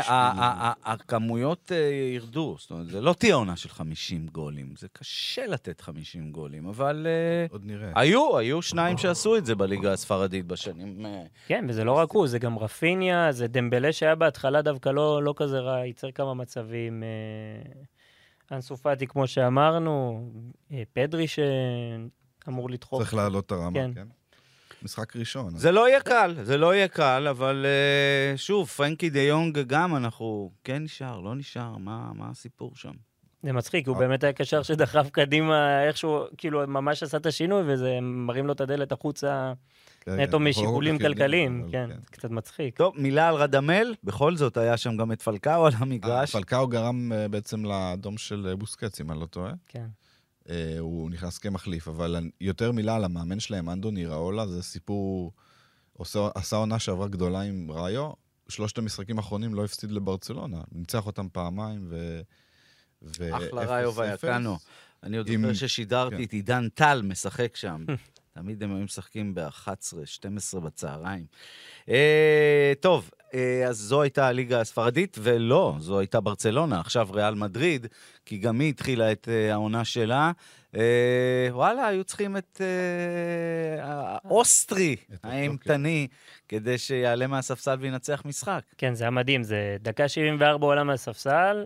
[0.84, 1.76] הכמויות אה,
[2.14, 6.66] ירדו, זאת אומרת, זה לא תהיה עונה של 50 גולים, זה קשה לתת 50 גולים,
[6.66, 7.92] אבל אה, עוד נראה.
[7.94, 11.06] היו, היו שניים שעשו את זה בליגה הספרדית בשנים...
[11.06, 15.22] אה, כן, וזה לא רק הוא, זה גם רפיניה, זה דמבלה שהיה בהתחלה דווקא לא,
[15.22, 17.02] לא כזה רע, ייצר כמה מצבים.
[18.52, 20.24] אה, אנסו פאטי, כמו שאמרנו,
[20.72, 23.02] אה, פדרי שאמור לדחוף.
[23.02, 23.90] צריך להעלות את הרמה, כן.
[23.94, 24.06] כן.
[24.82, 25.56] משחק ראשון.
[25.56, 29.96] זה לא יהיה קל, זה לא יהיה קל, אבל אה, שוב, פרנקי דה יונג גם,
[29.96, 30.50] אנחנו...
[30.64, 32.92] כן נשאר, לא נשאר, מה מה הסיפור שם?
[33.42, 34.00] זה מצחיק, הוא אה.
[34.00, 38.60] באמת היה קשר שדחף קדימה איכשהו, כאילו, ממש עשה את השינוי, וזה מרים לו את
[38.60, 39.52] הדלת החוצה
[40.08, 41.60] נטו לא משיקולים כלכליים.
[41.62, 42.76] אבל כן, קצת מצחיק.
[42.76, 46.34] טוב, מילה על רדמל, בכל זאת היה שם גם את פלקאו על המגרש.
[46.34, 49.52] אה, פלקאו גרם אה, בעצם לאדום של אה, בוסקץ, אם אני לא טועה.
[49.66, 49.86] כן.
[50.50, 55.32] אה, הוא נכנס כמחליף, אבל יותר מילה על המאמן שלהם, אנדוני ראולה, זה סיפור...
[55.92, 58.10] עושה- עשה עונה שעברה גדולה עם ראיו,
[58.48, 60.60] שלושת המשחקים האחרונים לא הפסיד לברצלונה.
[60.72, 62.20] ניצח אותם פעמיים ו...
[63.02, 63.94] ו- אחלה ראיו.
[63.96, 64.56] ויקנו.
[65.02, 66.22] אני עוד עם- זוכר ששידרתי כן.
[66.22, 67.84] את עידן טל משחק שם.
[68.36, 69.70] תמיד הם היו משחקים ב-11,
[70.04, 71.24] 12 בצהריים.
[71.88, 77.86] אה, טוב, אה, אז זו הייתה הליגה הספרדית, ולא, זו הייתה ברצלונה, עכשיו ריאל מדריד,
[78.24, 80.32] כי גם היא התחילה את אה, העונה שלה.
[80.76, 86.08] אה, וואלה, היו צריכים את אה, האוסטרי את האימתני,
[86.48, 88.62] כדי שיעלה מהספסל וינצח משחק.
[88.78, 91.64] כן, זה היה מדהים, זה דקה 74 עולה מהספסל,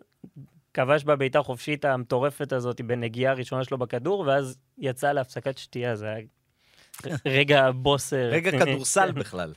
[0.74, 6.20] כבש בבעיטה חופשית המטורפת הזאת בנגיעה הראשונה שלו בכדור, ואז יצא להפסקת שתייה, זה היה
[7.26, 8.50] רגע בוס רגע.
[8.64, 9.52] כדורסל בכלל.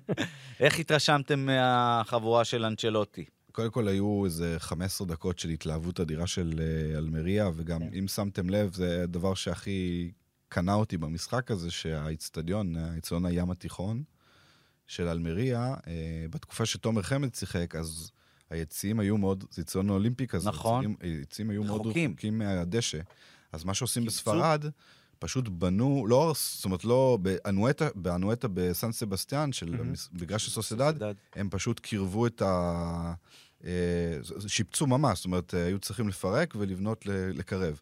[0.60, 3.24] איך התרשמתם מהחבורה של אנצ'לוטי?
[3.52, 7.98] קודם כל היו איזה 15 דקות של התלהבות אדירה של אה, אלמריה, וגם כן.
[7.98, 10.10] אם שמתם לב, זה הדבר שהכי
[10.48, 14.02] קנה אותי במשחק הזה, שהאיצטדיון, האיצטדיון הים התיכון
[14.86, 15.92] של אלמריה, אה,
[16.30, 18.10] בתקופה שתומר חמד שיחק, אז
[18.50, 20.94] היציעים היו מאוד, זה איצטדיון אולימפי כזה, נכון.
[21.00, 22.38] היציעים- היו מאוד רחוקים.
[22.38, 22.98] מהדשא.
[23.52, 24.04] אז מה שעושים.
[24.04, 24.64] בספרד,
[25.22, 29.76] פשוט בנו, לא, זאת אומרת, לא, באנואטה, באנואטה בסן סבסטיאן, של
[30.38, 30.94] של סוסדד,
[31.34, 33.14] הם פשוט קירבו את ה...
[33.64, 33.70] אה,
[34.46, 37.80] שיפצו ממש, זאת אומרת, אה, היו צריכים לפרק ולבנות לקרב.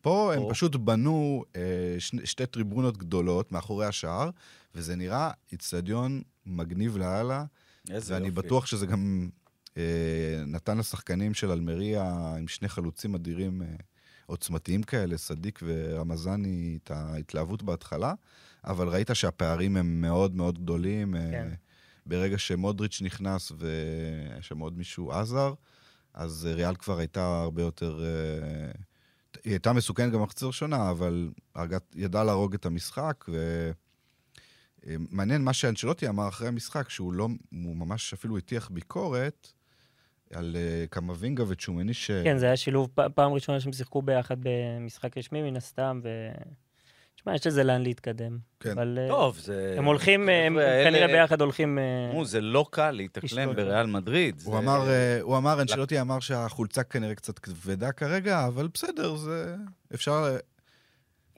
[0.00, 0.42] פה הם.
[0.50, 4.30] פשוט בנו אה, שתי טריבונות גדולות מאחורי השער,
[4.74, 7.44] וזה נראה איצטדיון מגניב לאללה,
[7.90, 8.42] איזה ואני יופי.
[8.42, 9.28] בטוח שזה גם
[9.76, 9.82] אה,
[10.46, 13.66] נתן לשחקנים של אלמריה עם שני חלוצים אדירים אה,
[14.26, 18.14] עוצמתיים כאלה, סדיק ורמזני, את ההתלהבות בהתחלה,
[18.64, 21.16] אבל ראית שהפערים הם מאוד מאוד גדולים.
[21.16, 21.48] אה, כן.
[22.06, 25.54] ברגע שמודריץ' נכנס והיה שם עוד מישהו עזר,
[26.14, 28.04] אז ריאל כבר הייתה הרבה יותר...
[28.04, 28.70] אה,
[29.44, 31.30] היא הייתה מסוכנת גם במחצית הראשונה, אבל
[31.94, 33.70] ידעה להרוג את המשחק, ו...
[34.86, 39.52] אה, מעניין מה שאנצ'לוטי אמר אחרי המשחק, שהוא לא, הוא ממש אפילו הטיח ביקורת
[40.34, 42.10] על uh, קמבינגה וצ'ומני ש...
[42.10, 46.08] כן, זה היה שילוב פעם ראשונה שהם שיחקו ביחד במשחק רשמי, מן הסתם, ו...
[47.22, 48.38] תשמע, יש לזה לאן להתקדם.
[48.60, 48.70] כן.
[48.70, 49.74] אבל אה, טוב, זה...
[49.78, 51.78] הם הולכים, אה, הם כנראה ביחד הולכים...
[51.78, 53.54] אה, תראו, זה לא קל להתאקלם.
[53.54, 54.42] בריאל מדריד.
[54.44, 59.56] הוא אמר, אה, הוא אמר, אנצ'לוטי אמר שהחולצה כנראה קצת כבדה כרגע, אבל בסדר, זה...
[59.94, 60.36] אפשר...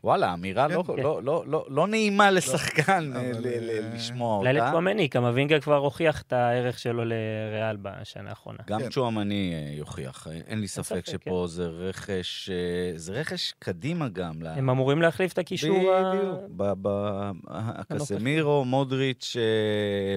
[0.05, 1.03] וואלה, אמירה לא- כן.
[1.03, 4.53] לא- לא- לא- לא נעימה לשחקן אה, אבל, ל- ל- אה, לשמוע אותה.
[4.53, 8.59] לצ'ואמני, קמבינגה כבר הוכיח את הערך שלו לריאל בשנה האחרונה.
[8.67, 8.89] גם כן.
[8.91, 12.51] צ'ואמני אה, יוכיח, אין לי ספק שפה זה רכש,
[12.97, 14.33] זה רכש קדימה גם.
[14.45, 16.13] הם אמורים להחליף את הקישור ה...
[16.15, 16.35] בדיוק.
[16.57, 19.37] ב- ב- הקסמירו, מודריץ'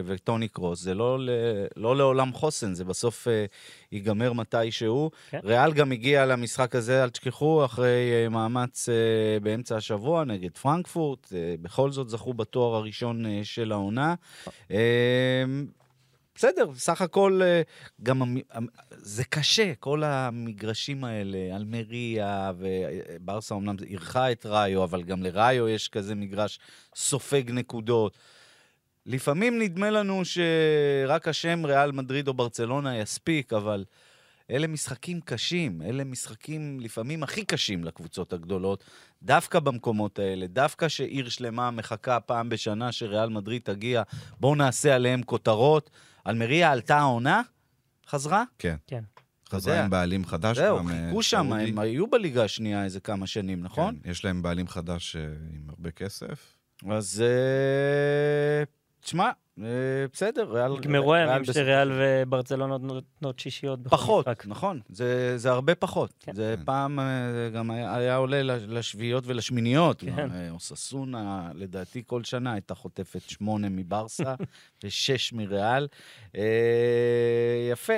[0.05, 1.19] וטוני קרוס, זה לא
[1.75, 3.27] לא לעולם חוסן, זה בסוף
[3.91, 5.11] ייגמר מתישהו.
[5.29, 5.39] כן.
[5.43, 11.33] ריאל גם הגיע למשחק הזה, אל תשכחו, אחרי אה, מאמץ אה, באמצע השבוע נגד פרנקפורט,
[11.35, 14.15] אה, בכל זאת זכו בתואר הראשון של העונה.
[16.35, 17.41] בסדר, סך הכל
[18.03, 18.37] גם
[18.91, 25.89] זה קשה, כל המגרשים האלה, אלמריה וברסה אמנם אירחה את ראיו, אבל גם לראיו יש
[25.89, 26.59] כזה מגרש
[26.95, 28.17] סופג נקודות.
[29.07, 33.85] לפעמים נדמה לנו שרק השם ריאל מדריד או ברצלונה יספיק, אבל
[34.51, 38.83] אלה משחקים קשים, אלה משחקים לפעמים הכי קשים לקבוצות הגדולות,
[39.23, 44.03] דווקא במקומות האלה, דווקא שעיר שלמה מחכה פעם בשנה שריאל מדריד תגיע,
[44.39, 45.89] בואו נעשה עליהם כותרות.
[46.27, 47.41] אלמריה עלתה העונה?
[48.07, 48.43] חזרה?
[48.59, 48.75] כן.
[48.87, 49.03] כן.
[49.49, 49.83] חזרה יודע.
[49.83, 50.57] עם בעלים חדש.
[50.57, 51.53] זהו, גם, אה, חיכו שם.
[51.53, 53.95] הם היו בליגה השנייה איזה כמה שנים, נכון?
[54.03, 55.21] כן, יש להם בעלים חדש אה,
[55.55, 56.57] עם הרבה כסף.
[56.89, 58.63] אז אה,
[59.07, 59.31] תשמע,
[59.63, 59.65] אה,
[60.13, 60.71] בסדר, ריאל...
[60.77, 64.45] נגמרו הימים שריאל וברצלונה נותנות שישיות בכל פחות, משחק.
[64.47, 66.13] נכון, זה, זה הרבה פחות.
[66.19, 66.35] כן.
[66.35, 66.65] זה כן.
[66.65, 67.05] פעם אה,
[67.53, 69.99] גם היה, היה עולה לש- לשביעיות ולשמיניות.
[70.01, 70.15] כן.
[70.17, 74.35] גם, אה, אוססונה, לדעתי כל שנה הייתה חוטפת שמונה מברסה
[74.83, 75.87] ושש מריאל.
[77.71, 77.93] יפה.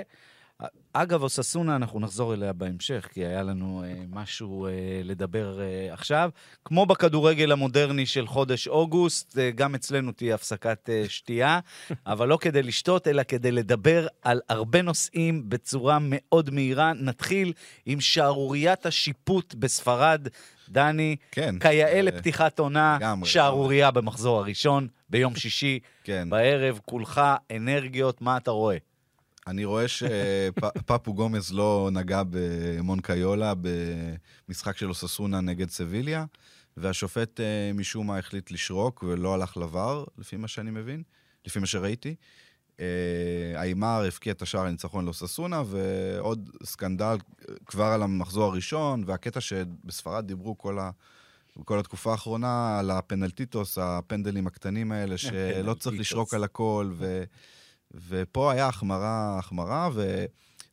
[0.93, 4.71] אגב, אוססונה, אנחנו נחזור אליה בהמשך, כי היה לנו אה, משהו אה,
[5.03, 6.29] לדבר אה, עכשיו.
[6.65, 11.59] כמו בכדורגל המודרני של חודש אוגוסט, אה, גם אצלנו תהיה הפסקת אה, שתייה,
[12.07, 16.93] אבל לא כדי לשתות, אלא כדי לדבר על הרבה נושאים בצורה מאוד מהירה.
[16.93, 17.53] נתחיל
[17.85, 20.27] עם שערוריית השיפוט בספרד.
[20.69, 21.59] דני, כן.
[21.59, 22.97] כיאה אה, לפתיחת עונה.
[23.23, 26.29] שערורייה במחזור הראשון, ביום שישי, כן.
[26.29, 27.21] בערב, כולך
[27.55, 28.77] אנרגיות, מה אתה רואה?
[29.49, 33.53] אני רואה שפפו גומז לא נגע במונקיולה
[34.47, 36.25] במשחק של אוססונה נגד סביליה,
[36.77, 41.03] והשופט אה, משום מה החליט לשרוק ולא הלך לבר, לפי מה שאני מבין,
[41.45, 42.15] לפי מה שראיתי.
[42.79, 42.85] אה,
[43.55, 47.17] איימר הבקיע את השער הניצחון לאוססונה, ועוד סקנדל
[47.65, 50.91] כבר על המחזור הראשון, והקטע שבספרד דיברו כל ה...
[51.65, 55.99] כל התקופה האחרונה על הפנלטיטוס, הפנדלים הקטנים האלה, שלא צריך.
[55.99, 57.23] לשרוק על הכל, ו...
[58.07, 59.89] ופה היה החמרה, החמרה,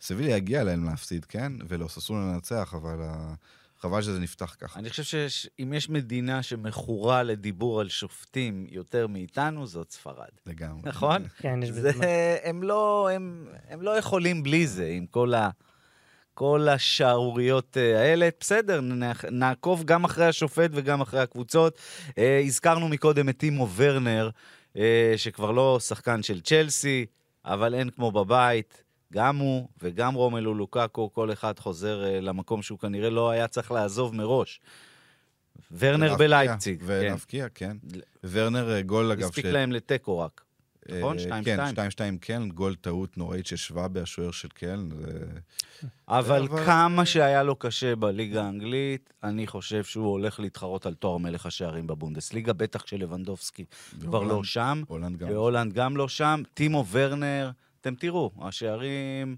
[0.01, 1.53] וסביליה הגיע להם להפסיד, כן?
[1.69, 3.35] ולאוססונה לנצח, אבל ה-
[3.81, 4.79] חבל שזה נפתח ככה.
[4.79, 10.29] אני חושב שאם יש מדינה שמכורה לדיבור על שופטים יותר מאיתנו, זאת ספרד.
[10.47, 10.81] לגמרי.
[10.85, 11.23] נכון?
[11.39, 12.37] כן, יש זה, בזה...
[12.43, 15.51] הם, לא, הם, הם לא יכולים בלי זה, עם כל, ה,
[16.35, 18.29] כל השערוריות אה, האלה.
[18.41, 18.81] בסדר,
[19.31, 21.79] נעקוב גם אחרי השופט וגם אחרי הקבוצות.
[22.19, 24.31] אה, הזכרנו מקודם את טימו ורנר, אה,
[25.17, 27.07] שכבר לא שחקן של צ'לסי,
[27.45, 28.83] אבל אין כמו בבית.
[29.13, 33.73] גם הוא וגם רומלו לוקאקו, כל אחד חוזר אה, למקום שהוא כנראה לא היה צריך
[33.73, 34.61] לעזוב מראש.
[35.79, 36.85] ורנר בלייפציג, כן.
[36.89, 37.77] ולהבקיע, כן.
[38.25, 40.43] ורנר אה, גול, אגב, הספיק להם לתיקו רק.
[40.99, 41.17] נכון?
[41.19, 41.45] אה, 2-2.
[41.45, 41.59] כן,
[42.17, 44.89] 2-2 קלן, גול טעות נוראית של שוואבה, השוער של קלן.
[46.09, 51.47] אבל כמה שהיה לו קשה בליגה האנגלית, אני חושב שהוא הולך להתחרות על תואר מלך
[51.47, 53.65] השערים בבונדסליגה, בטח כשלבנדובסקי
[54.01, 55.29] כבר לא שם, הולנד גם.
[55.29, 56.43] והולנד גם לא שם.
[56.55, 59.37] טימו ורנר, אתם תראו, השערים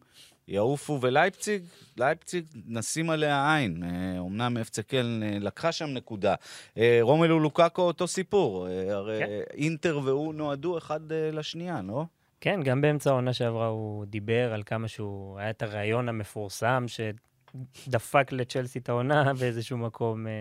[0.48, 1.62] יעופו, ולייפציג,
[1.96, 3.82] לייפציג, נשים עליה עין.
[3.84, 6.34] אה, אומנם אפצה קלן אה, לקחה שם נקודה.
[6.78, 8.68] אה, רומלו לוקאקו, אותו סיפור.
[8.68, 9.26] אה, הרי כן.
[9.54, 12.04] אינטר והוא נועדו אחד אה, לשנייה, לא?
[12.40, 15.38] כן, גם באמצע העונה שעברה הוא דיבר על כמה שהוא...
[15.38, 20.32] היה את הריאיון המפורסם שדפק לצ'לסי את העונה באיזשהו מקום, אה,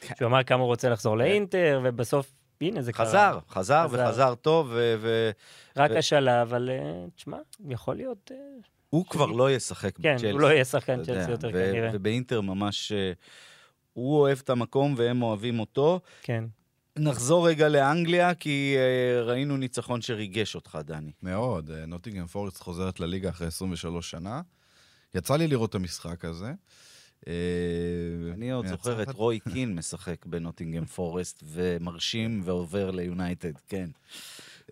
[0.00, 0.14] כן.
[0.18, 3.06] שהוא אמר כמה הוא רוצה לחזור לאינטר, ובסוף, הנה, זה קרה.
[3.06, 4.04] חזר, חזר חזר.
[4.04, 4.94] וחזר טוב, ו...
[4.98, 5.30] ו...
[5.76, 8.30] רק ו- השאלה, אבל אה, תשמע, יכול להיות...
[8.90, 10.30] הוא כבר לא ישחק כן, בצ'לסי.
[10.30, 11.90] הוא לא יהיה שחקן צ'לסי יותר כנראה.
[11.92, 12.92] ובאינטר ממש...
[12.92, 13.12] אה,
[13.92, 16.00] הוא אוהב את המקום והם אוהבים אותו.
[16.22, 16.44] כן.
[16.98, 21.12] נחזור רגע לאנגליה, כי אה, ראינו ניצחון שריגש אותך, דני.
[21.22, 21.70] מאוד.
[21.70, 24.40] אה, נוטינגרם פורסט חוזרת לליגה אחרי 23 שנה.
[25.14, 26.52] יצא לי לראות את המשחק הזה.
[28.34, 29.08] אני עוד זוכר את.
[29.14, 33.90] רוי קין משחק בנוטינגהם פורסט, ומרשים ועובר ליונייטד, כן.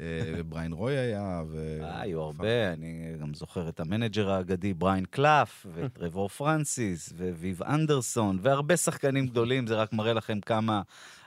[0.01, 1.79] אה, ובריין רוי היה, ו...
[1.83, 7.13] אה, היו הרבה, אני גם זוכר את ה manager האגדי בריין קלף, ואת טרבור פרנסיס,
[7.17, 10.83] וויב אנדרסון, והרבה שחקנים גדולים, זה רק מראה לכם כמה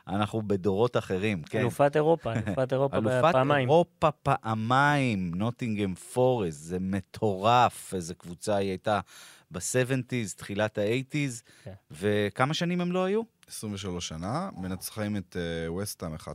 [0.08, 1.60] אנחנו בדורות אחרים, כן.
[1.60, 3.70] אלופת אירופה, אלופת אירופה אלופת פעמיים.
[3.70, 9.00] אירופה פעמיים, נוטינגהם פורסט, זה מטורף, איזה קבוצה היא הייתה
[9.52, 11.74] ב-70's, תחילת ה-80's, כן.
[11.92, 13.22] וכמה שנים הם לא היו?
[13.48, 16.26] 23 שנה, מנצחים את אה, וסטהאם 1-0.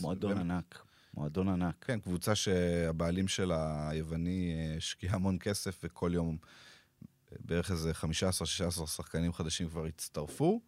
[0.00, 0.82] מועדון ענק,
[1.18, 1.74] מועדון ענק.
[1.80, 6.36] כן, קבוצה שהבעלים שלה, היווני, השקיע המון כסף, וכל יום
[7.40, 7.92] בערך איזה
[8.82, 10.60] 15-16 שחקנים חדשים כבר הצטרפו.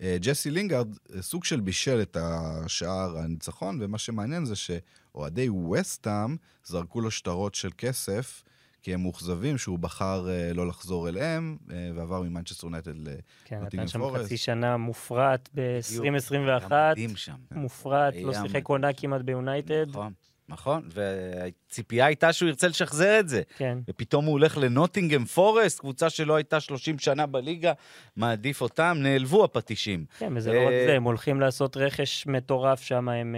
[0.00, 6.36] אה, ג'סי לינגארד אה, סוג של בישל את השער הניצחון, ומה שמעניין זה שאוהדי וסטאם
[6.64, 8.42] זרקו לו שטרות של כסף,
[8.84, 13.08] כי הם מאוכזבים שהוא בחר אה, לא לחזור אליהם, אה, ועבר ממנצ'סטר יונייטד ל...
[13.44, 14.24] כן, נוטינגהאם נתן שם פורסט.
[14.24, 15.80] חצי שנה מופרע היה
[16.12, 17.34] ב-2021, מדהים שם.
[17.50, 18.32] מופרע, לא.
[18.32, 19.88] שיחק עונה כמעט ביונייטד.
[19.88, 20.12] נכון,
[20.48, 23.42] נכון, והציפייה הייתה שהוא ירצה לשחזר את זה.
[23.56, 27.72] כן, ופתאום הוא הולך לנוטינגהם פורסט, קבוצה שלא הייתה 30 שנה בליגה,
[28.16, 30.04] מעדיף אותם, נעלבו הפטישים.
[30.18, 33.34] כן, וזה לא רק אה, זה, הם הולכים לעשות רכש מטורף שם, הם...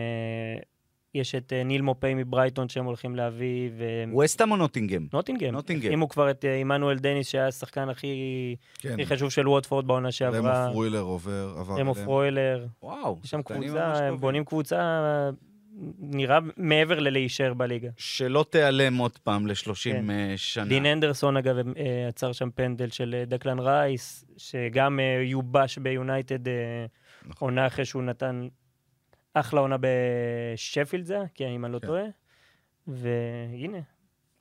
[1.16, 4.14] אה, יש את אה, ניל מופי מברייטון שהם הולכים להביא, והם...
[4.14, 5.06] ווסטהאם או נוטינגהם?
[5.12, 5.54] נוטינגהם.
[5.54, 5.86] נוטינגהם.
[5.86, 10.12] החתימו כבר את אה, עמנואל דניס, שהיה השחקן הכי כן, הכי חשוב של ווטפורד בעונה
[10.12, 10.64] שעברה.
[10.64, 12.66] רמו פרוילר עובר, עבר רמו פרוילר.
[12.82, 14.20] וואו, יש שם קבוצה, הם טובים.
[14.20, 15.30] בונים קבוצה,
[15.98, 17.88] נראה מעבר ללהישאר בליגה.
[17.96, 20.04] שלא תיעלם עוד פעם ל-30 כן.
[20.36, 20.64] שנה.
[20.64, 26.48] דין הנדרסון, אגב, אה, עצר שם פנדל של אה, דקלן רייס, שגם אה, יובש ביונייטד
[26.48, 26.54] אה,
[27.26, 27.48] נכון.
[27.48, 28.48] עונה אחרי שהוא נתן
[29.40, 31.86] אחלה עונה בשפילד זה, כן, אם אני לא כן.
[31.86, 32.04] טועה.
[32.86, 33.78] והנה,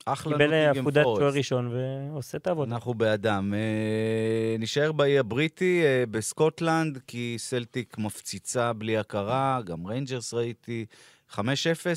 [0.06, 1.22] אחלה קיבל אה, נוטינגהם עפודת פורסט.
[1.22, 2.76] שוער ראשון ועושה את העבודה.
[2.76, 3.54] אנחנו באדם.
[3.54, 10.86] אה, נשאר באי הבריטי, אה, בסקוטלנד, כי סלטיק מפציצה בלי הכרה, גם ריינג'רס ראיתי.
[11.32, 11.38] 5-0,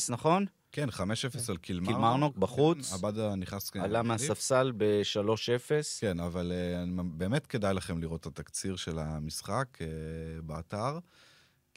[0.09, 0.47] נכון?
[0.73, 1.03] כן, 5-0
[1.49, 1.95] על קילמרנוק.
[1.95, 2.91] קילמרנוק בחוץ.
[2.91, 3.71] כן, עבאדה נכנס...
[3.71, 4.03] כן, עלה.
[4.03, 5.71] מהספסל ב-3-0.
[6.01, 9.87] כן, אבל אה, באמת כדאי לכם לראות את התקציר של המשחק אה,
[10.43, 10.99] באתר,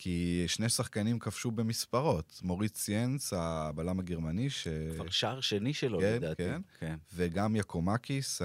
[0.04, 2.40] כי שני שחקנים כבשו במספרות.
[2.44, 4.68] מוריץ ציינס, הבלם הגרמני, ש...
[4.96, 6.44] כבר שער שני שלו, כן, לדעתי.
[6.44, 6.62] כן.
[6.80, 6.96] כן.
[7.16, 8.42] וגם יקומקיס,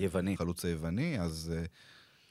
[0.00, 0.34] יווני.
[0.34, 1.64] החלוץ היווני, אז אה,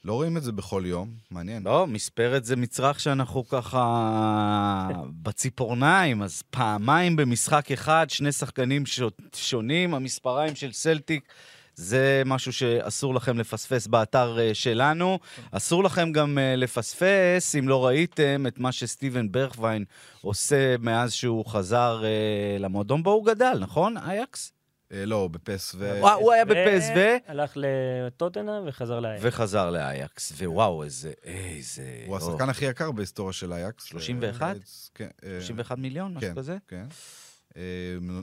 [0.04, 1.62] לא רואים את זה בכל יום, מעניין.
[1.62, 4.88] לא, מספרת זה מצרך שאנחנו ככה
[5.22, 9.00] בציפורניים, אז פעמיים במשחק אחד, שני שחקנים ש-
[9.34, 11.32] שונים, המספריים של סלטיק.
[11.80, 15.18] זה משהו שאסור לכם לפספס באתר אה, שלנו.
[15.50, 19.84] אסור לכם גם אה, לפספס, אם לא ראיתם, את מה שסטיבן ברכווין
[20.22, 24.52] עושה מאז שהוא חזר אה, למועדון בו הוא גדל, נכון, אייקס?
[24.90, 26.00] לא, בפס ו...
[26.14, 26.92] הוא היה בפסו.
[27.26, 29.20] הלך לטוטנה וחזר לאייק.
[29.22, 31.12] וחזר לאייקס, ווואו, איזה...
[31.24, 32.02] איזה...
[32.06, 33.84] הוא השחקן הכי יקר בהיסטוריה של אייקס.
[33.84, 34.42] 31?
[34.42, 34.60] אה,
[34.94, 35.08] כן.
[35.24, 36.56] אה, 31 מיליון, משהו כן, כזה?
[36.68, 36.84] כן.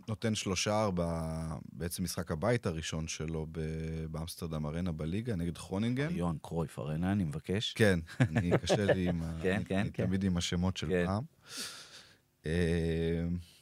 [0.08, 3.48] נותן שלושה ב- בעצם משחק הבית הראשון שלו
[4.12, 6.08] באמסטרדם ארנה בליגה נגד כרונינגן.
[6.16, 7.74] יוהאן קרויף ארנה, אני מבקש.
[7.74, 9.22] כן, אני קשה לי עם.
[9.44, 10.06] כן, כן, כן.
[10.06, 11.06] תמיד עם השמות של כן.
[11.06, 11.24] פעם.
[12.46, 12.52] אה,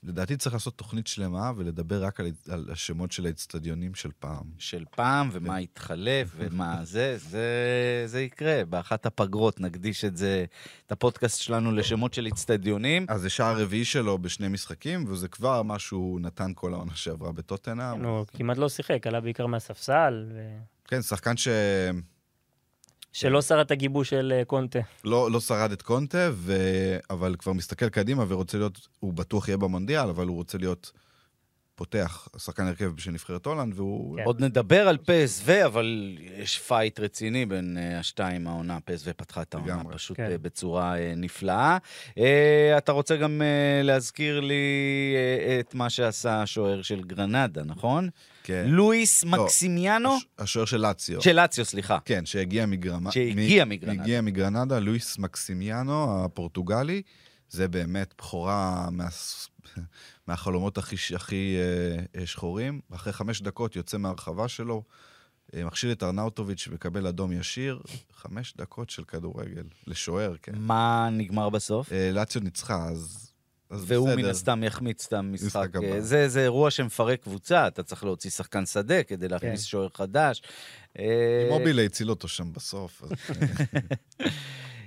[0.03, 4.43] לדעתי צריך לעשות תוכנית שלמה ולדבר רק על, על השמות של האצטדיונים של פעם.
[4.57, 8.65] של פעם, ומה התחלף, ומה זה, זה, זה יקרה.
[8.65, 10.45] באחת הפגרות נקדיש את זה,
[10.85, 13.05] את הפודקאסט שלנו לשמות של אצטדיונים.
[13.09, 17.31] אז זה שער רביעי שלו בשני משחקים, וזה כבר מה שהוא נתן כל העונה שעברה
[17.31, 18.05] בטוטנאם.
[18.05, 20.57] הוא כמעט לא שיחק, עלה בעיקר מהספסל, ו-
[20.88, 21.53] כן, שחקן שלא
[23.15, 24.80] שלא שר את הגיבוש של אה, קונטה.
[25.32, 26.54] לא שרד את קונטה, ו...
[27.10, 30.91] אבל כבר מסתכל קדימה ורוצה להיות, הוא בטוח יהיה במונדיאל, אבל הוא רוצה להיות
[31.75, 34.17] פותח, שחקן הרכב של נבחרת הולנד, והוא...
[34.17, 34.23] כן.
[34.23, 38.77] עוד נדבר על פסו, אבל יש פייט רציני בין אה, השתיים העונה.
[38.85, 39.95] פסו פתחה את העונה לגמרי.
[39.95, 40.23] פשוט כן.
[40.31, 41.77] אה, בצורה אה, נפלאה.
[42.17, 43.41] אה, אתה רוצה גם
[43.83, 44.63] להזכיר לי
[45.59, 48.09] את מה שעשה השוער של גרנדה, נכון?
[48.43, 48.65] כן.
[48.67, 50.15] לואיס מקסימיאנו?
[50.15, 51.21] הש- השוער של לאציו.
[51.21, 51.97] של לאציו, סליחה.
[52.05, 53.11] כן, שהגיע מגרמ...
[53.11, 54.01] שהגיע מ- מגרנדה.
[54.03, 57.01] הגיע מגרנדה, לואיס מקסימיאנו, הפורטוגלי.
[57.49, 59.07] זה באמת בכורה מה...
[60.27, 62.81] מהחלומות הכי, הכי אה, אה, שחורים.
[62.91, 64.83] אחרי חמש דקות יוצא מהרחבה שלו,
[65.53, 67.81] אה, מכשיל את ארנאוטוביץ' ומקבל אדום ישיר.
[68.13, 70.51] חמש דקות של כדורגל, לשוער, כן.
[70.55, 71.93] מה נגמר בסוף?
[71.93, 73.31] אה, לאציו ניצחה, אז...
[73.69, 74.21] אז והוא בסדר.
[74.21, 75.45] מן הסתם יחמיץ את המשחק.
[75.45, 75.99] משחק הבא.
[75.99, 79.67] זה, זה אירוע שמפרק קבוצה, אתה צריך להוציא שחקן שדה כדי להכניס כן.
[79.67, 80.41] שוער חדש.
[80.99, 83.03] אה, מובילה הציל אותו שם בסוף.
[83.03, 84.27] אז, אה,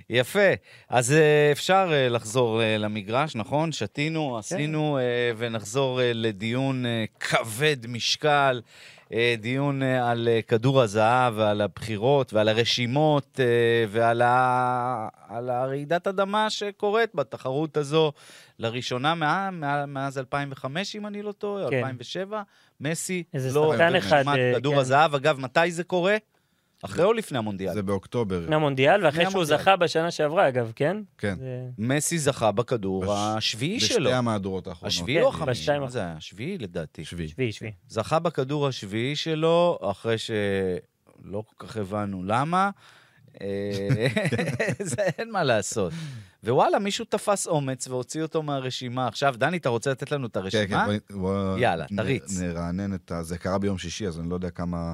[0.09, 0.49] יפה.
[0.89, 3.71] אז אה, אפשר אה, לחזור אה, למגרש, נכון?
[3.71, 6.85] שתינו, עשינו, אה, ונחזור לדיון
[7.19, 8.61] כבד משקל,
[9.37, 13.39] דיון על כדור הזהב ועל הבחירות ועל הרשימות
[13.89, 15.07] ועל ה...
[15.27, 18.11] על הרעידת אדמה שקורית בתחרות הזו
[18.59, 19.15] לראשונה.
[19.87, 21.77] מאז 2005, אם אני לא טועה, כן.
[21.77, 22.41] 2007.
[22.81, 24.79] מסי לא ברשימת אה, כדור כן.
[24.79, 25.15] הזהב.
[25.15, 26.17] אגב, מתי זה קורה?
[26.81, 27.73] אחרי או לפני המונדיאל?
[27.73, 28.39] זה באוקטובר.
[28.39, 29.45] לפני המונדיאל, ואחרי שהוא.
[29.45, 30.97] זכה בשנה שעברה, אגב, כן?
[31.17, 31.35] כן.
[31.77, 34.05] מסי זכה בכדור השביעי שלו.
[34.05, 34.93] בשתי המהדורות האחרונות.
[34.93, 35.79] השביעי כן, או החמישי?
[35.79, 36.13] מה זה היה?
[36.17, 37.05] השביעי לדעתי.
[37.05, 37.51] שביעי.
[37.51, 37.71] שביעי.
[37.87, 42.69] זכה בכדור השביעי שלו, אחרי שלא כל כך הבנו למה.
[43.41, 44.07] אה,
[44.83, 45.93] זה אין מה לעשות.
[46.43, 49.07] ווואלה, מישהו תפס אומץ והוציא אותו מהרשימה.
[49.07, 50.65] עכשיו, דני, אתה רוצה לתת לנו את כן, הרשימה?
[50.65, 52.39] כן, בואי- בוא יאללה, תריץ.
[52.39, 53.23] נרענן את ה...
[53.23, 54.93] זה קרה ביום שישי, אז אני לא יודע כמה...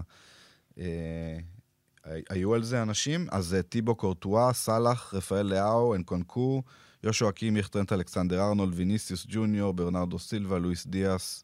[2.29, 3.27] היו על זה אנשים.
[3.31, 6.63] אז אה, טיבו קורטואה, סאלח, רפאל לאאו, אנקונקו,
[7.03, 11.43] יהושע קימיך, טרנט אלכסנדר ארנולד, ויניסיוס ג'וניור, ברנרדו סילבה, לואיס דיאס,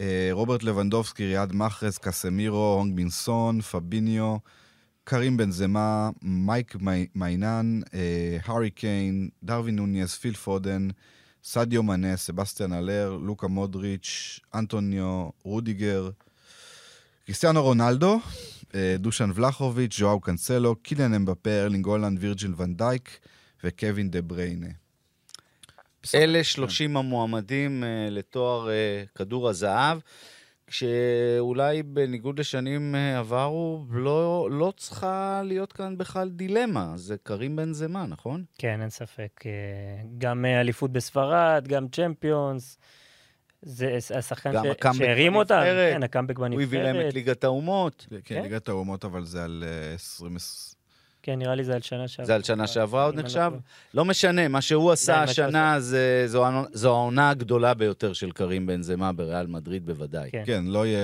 [0.00, 4.36] אה, רוברט לבנדובסקי, ריאד מחרז, קסמירו, הונג מין סון, פביניו,
[5.04, 10.88] קרים בן זמה, מייק מי- מיינן, אה, הארי קיין, דרווין נוניס, פיל פודן,
[11.44, 16.10] סדיו מנה, סבסטיאן אלר, לוקה מודריץ', אנטוניו, רודיגר,
[17.26, 18.20] קריסטיאנו רונלדו,
[18.98, 23.18] דושן ולחוביץ', ז'ואאו קנסלו, קיליאן אמבפה, ארלינג הולנד, וירג'יל ון דייק
[23.64, 24.68] וקווין דה בריינה.
[26.14, 29.98] אלה 30 המועמדים אה, לתואר אה, כדור הזהב,
[30.70, 36.92] שאולי בניגוד לשנים אה, עברו, לא, לא צריכה להיות כאן בכלל דילמה.
[36.96, 38.44] זה קרים בן זמה, נכון?
[38.58, 39.42] כן, אין ספק.
[39.46, 39.50] אה,
[40.18, 42.78] גם אה, אליפות בספרד, גם צ'מפיונס.
[43.62, 45.32] זה השחקן ש- שהרים.
[45.32, 45.92] בנבחרת.
[45.94, 47.14] כן, הקאמבק הוא הביא להם את בנבחרת.
[47.14, 48.06] ליגת האומות.
[48.10, 48.42] כן, כן?
[48.42, 50.36] ליגת האומות, אבל זה על אה, 20...
[51.22, 52.26] כן, נראה לי זה על שנה שעברה.
[52.26, 53.52] זה על שנה שעברה עוד לא נחשב?
[53.94, 56.24] לא משנה, מה שהוא עשה השנה זה,
[56.72, 60.30] זו, העונה- הגדולה ביותר של קרים בן זמה בריאל מדריד בוודאי.
[60.30, 60.42] כן.
[60.46, 61.00] כן, לא יהיה...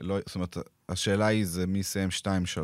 [0.00, 0.56] לא, זאת אומרת,
[0.92, 2.08] השאלה היא זה מי יסיים
[2.56, 2.58] 2-3,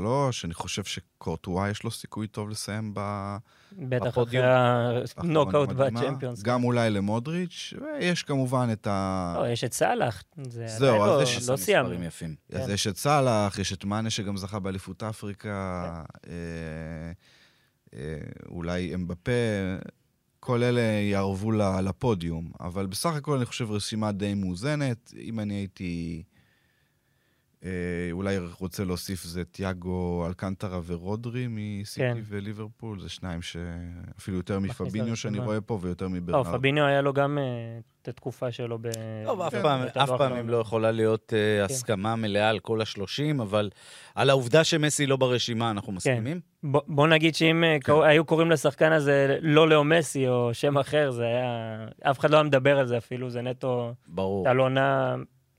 [0.44, 3.36] אני חושב שקורטואה יש לו סיכוי טוב לסיים ב...
[3.72, 4.18] בטח.
[4.18, 4.40] אחרי
[5.16, 5.68] הנוקאוט.
[5.68, 6.42] בצ'מפיונס.
[6.42, 9.34] גם אולי למודריץ', ויש כמובן את ה...
[9.38, 10.22] לא, יש את סאלח.
[10.42, 12.02] זה זהו, אז לא- יש לא מספרים.
[12.02, 12.34] יפים.
[12.52, 12.72] אז כן.
[12.72, 16.30] יש את סאלח, יש את מאנה שגם זכה באליפות אפריקה, כן.
[16.30, 17.12] אה,
[17.94, 18.18] אה,
[18.48, 19.32] אולי אמבפה,
[20.40, 21.52] כל אלה יערבו
[21.82, 25.12] לפודיום, אבל בסך הכל אני חושב רשימה די מאוזנת.
[25.20, 26.22] אם אני הייתי
[28.12, 32.18] אולי רוצה להוסיף זה תיאגו אלקנטרה ורודרי מסיטי כן.
[32.28, 35.38] וליברפול, זה שניים שאפילו יותר מפביניו שאני.
[35.38, 36.46] רואה פה ויותר לא, מברנרד.
[36.56, 37.44] פביניו היה לו גם אה,
[38.02, 38.88] את התקופה שלו ב...
[39.24, 41.74] טוב, אף ב- פעם, אף לא פעם לא יכולה להיות אה, כן.
[41.74, 43.70] הסכמה מלאה על כל השלושים, אבל
[44.14, 46.40] על העובדה שמסי לא ברשימה אנחנו מסכימים?
[46.62, 50.78] בוא, בוא נגיד שאם אה, קראו- היו קוראים לשחקן הזה לא לאו מסי או שם
[50.78, 51.76] אחר, זה היה...
[52.02, 54.44] אף אחד לא היה מדבר על זה אפילו, זה נטו ברור.
[54.44, 55.16] טלונה...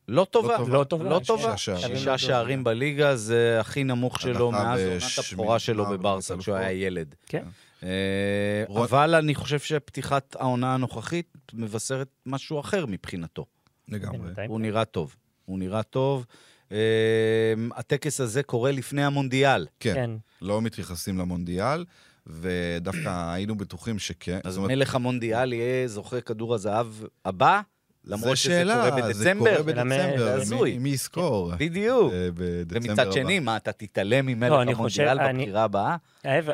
[0.09, 0.57] לא טובה.
[0.57, 0.77] טובה.
[0.77, 1.09] לא טובה.
[1.09, 1.57] לא טובה.
[1.57, 2.63] שישה שערים.
[2.63, 6.71] בליגה זה הכי נמוך שלו מאז עונת הבכורה שלו בברסה כשהוא היה.
[6.71, 7.15] ילד.
[7.25, 7.43] כן.
[7.83, 13.45] אה, אבל אני חושב שפתיחת העונה הנוכחית מבשרת משהו אחר מבחינתו.
[13.87, 14.31] לגמרי.
[14.47, 15.15] הוא נראה טוב.
[15.45, 16.25] הוא נראה טוב.
[16.71, 16.77] אה,
[17.75, 19.67] הטקס הזה קורה לפני המונדיאל.
[19.79, 20.11] כן, כן.
[20.41, 21.85] לא מתייחסים למונדיאל,
[22.27, 24.39] ודווקא היינו בטוחים שכן.
[24.43, 26.87] אז מלך המונדיאל יהיה זוכה כדור הזהב
[27.25, 27.61] הבא?
[28.09, 29.57] למרות זה שזה שאלה, קורה זה בדצמבר?
[29.57, 30.77] קורה אלא מ- בדצמבר, זה הזוי.
[30.77, 31.51] מי- יזכור?
[31.57, 32.13] בדיוק.
[32.13, 32.29] אה,
[32.69, 33.11] ומצד.
[33.11, 35.95] שני, מה, אתה תתעלם ממלך לא, אני חושב- המונדיאל אני- בבחירה הבאה?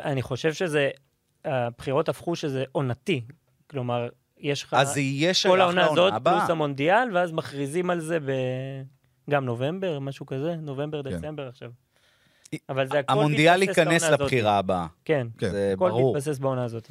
[0.04, 0.90] אני חושב שזה...
[1.44, 3.20] הבחירות הפכו שזה עונתי.
[3.70, 6.38] כלומר, יש לך אז זה יהיה שייך כל העונה הזאת, לעונה הבאה.
[6.38, 8.30] פלוס המונדיאל, ואז מכריזים על זה ב...
[9.30, 11.10] גם נובמבר, משהו כזה, נובמבר, כן.
[11.10, 11.70] דצמבר עכשיו.
[12.68, 14.20] אבל זה הכל המונדיאל מתבסס ייכנס בעונה הזאת.
[14.20, 14.86] לבחירה הבאה.
[15.04, 15.50] כן, כן.
[15.50, 16.16] זה הכל ברור.
[16.16, 16.90] מתבסס בעונה הזאת.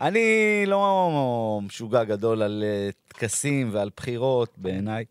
[0.00, 5.04] אני לא משוגע גדול על אה, טקסים ועל בחירות, בעיניי.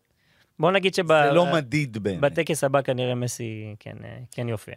[0.58, 2.66] בוא נגיד זה לא שבטקס בעיניי.
[2.66, 4.74] הבא כנראה מסי כן, אה, כן יופיע.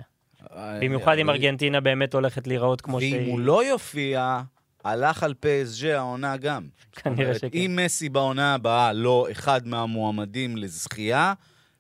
[0.51, 3.31] אה, במיוחד אם ארגנטינה באמת הולכת להיראות כמו ואם שהיא...
[3.31, 4.41] הוא לא יופיע,
[4.83, 6.67] הלך על PSG העונה גם.
[6.91, 7.47] כנראה שכן.
[7.53, 11.33] אם מסי בעונה הבאה לא אחד מהמועמדים לזכייה,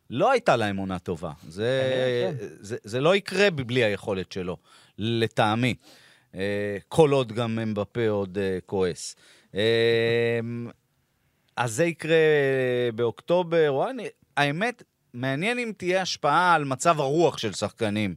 [0.09, 1.31] לא הייתה להם עונה טובה.
[1.47, 4.57] זה, זה לא יקרה בלי היכולת שלו,
[4.97, 5.75] לטעמי.
[6.35, 9.15] אה, כל עוד גם אמבפה עוד אה, כועס.
[9.55, 10.39] אה,
[11.55, 12.15] אז זה יקרה
[12.95, 13.69] באוקטובר.
[13.73, 14.07] וואי, אני-
[14.37, 18.15] האמת, מעניין אם תהיה השפעה על מצב הרוח של שחקנים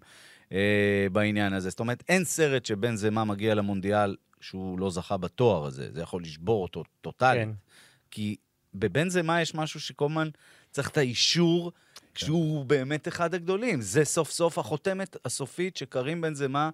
[0.53, 1.71] אה, בעניין הזה.
[1.71, 5.89] זאת אומרת, אין סרט שבן זמה מגיע למונדיאל שהוא לא זכה בתואר הזה.
[5.93, 7.45] זה יכול לשבור אותו טוטאלית.
[7.49, 7.51] כן.
[8.11, 8.37] כי
[8.75, 10.29] בבן זמה יש משהו שכל הזמן
[10.71, 11.73] צריך את האישור
[12.15, 13.81] שהוא באמת אחד הגדולים.
[13.81, 16.71] זה סוף סוף החותמת הסופית שקרים בן זמה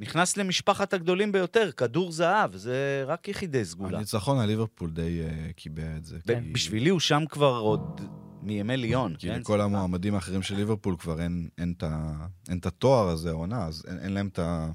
[0.00, 3.96] נכנס למשפחת הגדולים ביותר, כדור זהב, זה רק יחידי סגולה.
[3.98, 6.18] הניצחון על ליברפול די אה, קיבע את זה.
[6.26, 8.00] ב- כי- בשבילי הוא שם כבר עוד
[8.42, 9.40] מימי ליון, כי כן?
[9.40, 13.66] לכל המועמדים האחרים של ליברפול כבר אין- אין את ה- אין את התואר הזה, העונה,
[13.66, 14.70] אז אין- אין להם את ה...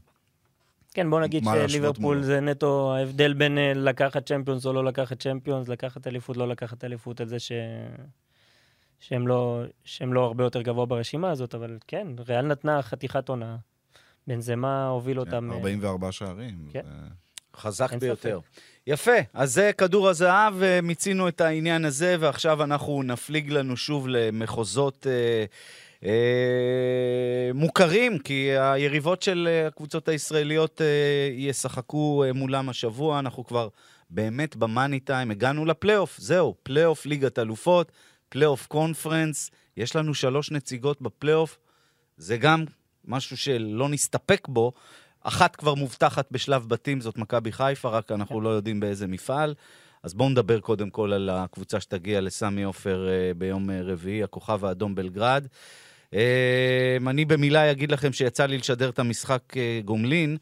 [0.94, 2.24] כן, בוא נגיד שליברפול?
[2.24, 6.84] זה נטו ההבדל בין אה, לקחת צ'מפיונס או לא לקחת צ'מפיונס, לקחת אליפות, לא לקחת
[6.84, 7.52] אליפות, על זה ש...
[9.00, 13.58] שהם לא, שהם לא הרבה יותר גבוה ברשימה הזאת, אבל כן, ריאל נתנה חתיכת עונה.
[14.30, 15.52] בנזמה הוביל אותם...
[15.52, 16.56] אה, 44 שערים.
[16.72, 16.82] כן.
[16.86, 18.40] ו- חזק ביותר.
[18.88, 24.08] יפה, אז זה כדור הזהב, אה, מיצינו את העניין הזה, ועכשיו אנחנו נפליג לנו שוב
[24.08, 25.46] למחוזות אה,
[26.10, 30.88] אה, מוכרים, כי היריבות של אה, הקבוצות הישראליות אה,
[31.34, 33.68] ישחקו אה, מולם השבוע, אנחנו כבר
[34.10, 37.92] באמת במאני טיים, הגענו לפלייאוף, זהו, פלייאוף ליגת אלופות,
[38.30, 41.58] פלייאוף קונפרנס, יש לנו שלוש נציגות בפלייאוף,
[42.18, 42.66] זה גם
[43.06, 44.72] משהו שלא נסתפק בו.
[45.22, 49.54] אחת כבר מובטחת בשלב בתים, זאת מכבי חיפה, רק אנחנו לא יודעים באיזה מפעל.
[50.04, 54.66] אז בואו נדבר קודם כל על הקבוצה שתגיע לסמי עופר אה, ביום אה, רביעי, הכוכב
[54.66, 55.48] האדום בלגרד.
[56.14, 59.54] אה, אני במילה אגיד לכם שיצא לי לשדר את המשחק
[59.86, 60.38] גומלין,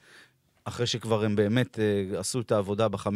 [0.64, 1.80] אחרי שכבר הם באמת
[2.18, 3.10] עשו את העבודה ב-5-0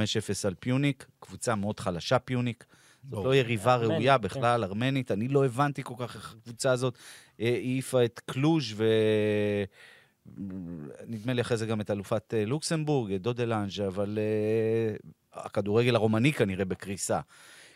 [0.44, 2.66] על פיוניק, קבוצה מאוד חלשה פיוניק.
[3.10, 3.26] זאת.
[3.26, 4.24] לא יריבה ראויה כן.
[4.24, 5.12] בכלל, ארמנית.
[5.12, 6.98] אני לא הבנתי כל כך איך הקבוצה הזאת
[7.42, 8.86] העיפה את קלוז' ו...
[11.08, 14.96] נדמה לי אחרי זה גם את אלופת אה, לוקסמבורג, את דודלנג', אבל אה,
[15.34, 17.20] הכדורגל הרומני כנראה בקריסה.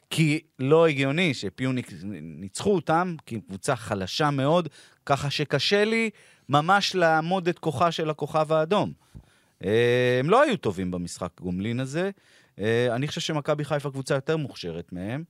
[0.09, 1.91] כי לא הגיוני שפיוניק
[2.21, 4.69] ניצחו אותם, כי קבוצה חלשה מאוד,
[5.05, 6.09] ככה שקשה לי
[6.49, 8.93] ממש לאמוד את כוחה של הכוכב האדום.
[9.63, 12.11] אה, הם לא היו טובים במשחק גומלין הזה.
[12.91, 15.23] אני חושב שמכבי חיפה קבוצה יותר מוכשרת מהם.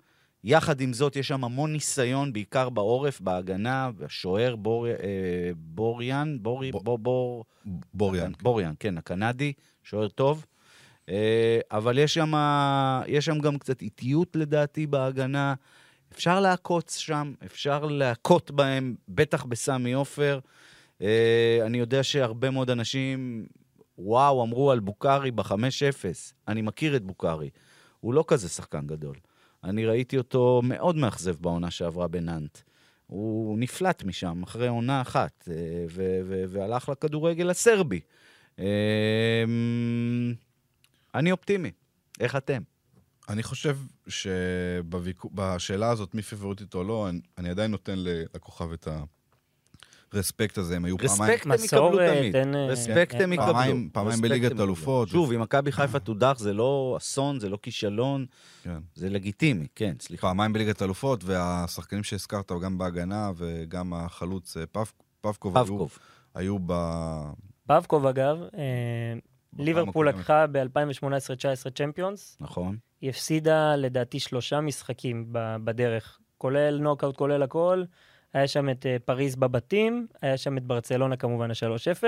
[0.48, 4.94] יחד עם זאת, יש שם המון ניסיון, בעיקר בעורף, בהגנה, השוער בור, אה,
[5.56, 7.46] בוריאן, בורי, ב- בור, בור,
[7.94, 8.32] בוריאן.
[8.42, 10.46] בוריאן, כן, הקנדי, שוער טוב.
[11.10, 12.34] אה, אבל יש שם,
[13.08, 15.54] יש שם גם קצת איטיות לדעתי בהגנה.
[16.14, 20.40] אפשר לעקוץ שם, אפשר להכות בהם, בטח בסמי עופר.
[21.02, 23.46] אה, אני יודע שהרבה מאוד אנשים,
[23.98, 25.54] וואו, אמרו על בוקארי ב-5-0.
[26.48, 27.50] אני מכיר את בוקארי.
[28.00, 29.16] הוא לא כזה שחקן גדול.
[29.66, 32.58] אני ראיתי אותו מאוד מאכזב בעונה שעברה בנאנט.
[33.08, 35.86] הוא נפלט משם אחרי עונה אחת, אה,
[36.48, 38.00] והלך לכדורגל הסרבי.
[38.60, 39.44] אה,
[41.16, 41.72] אני אופטימי.
[42.20, 42.62] איך אתם?
[43.30, 48.88] אני חושב שבשאלה הזאת, מי פיבוריטית או לא, אני, עדיין נותן לכוכב את
[50.14, 50.76] הרספקט הזה.
[50.76, 52.36] הם היו פעמיים, רספקט הם יקבלו תמיד.
[52.70, 53.54] רספקט הם יקבלו.
[53.92, 54.60] פעמיים, בליגת.
[54.60, 55.08] אלופות.
[55.08, 58.26] שוב, אם מכבי חיפה תודח זה לא אסון, זה לא כישלון,
[58.64, 58.78] כן.
[58.96, 60.28] זה לגיטימי, כן, סליחה.
[60.28, 64.86] פעמיים בליגת אלופות, והשחקנים שהזכרת, גם בהגנה וגם החלוץ אה, פב,
[65.22, 65.58] פבקוב,
[66.36, 66.74] היו, ב...
[67.68, 69.20] פבקוב, אגב, אה,
[69.60, 70.10] ליברפול.
[70.10, 72.78] לקחה ב-2018-19 צ'מפיונס, נכון.
[73.02, 75.26] היא הפסידה לדעתי שלושה משחקים
[75.64, 77.84] בדרך, כולל נוקאוט, כולל הכל.
[78.36, 82.04] היה שם את אה, פריז בבתים, היה שם את ברצלונה כמובן ה-3-0,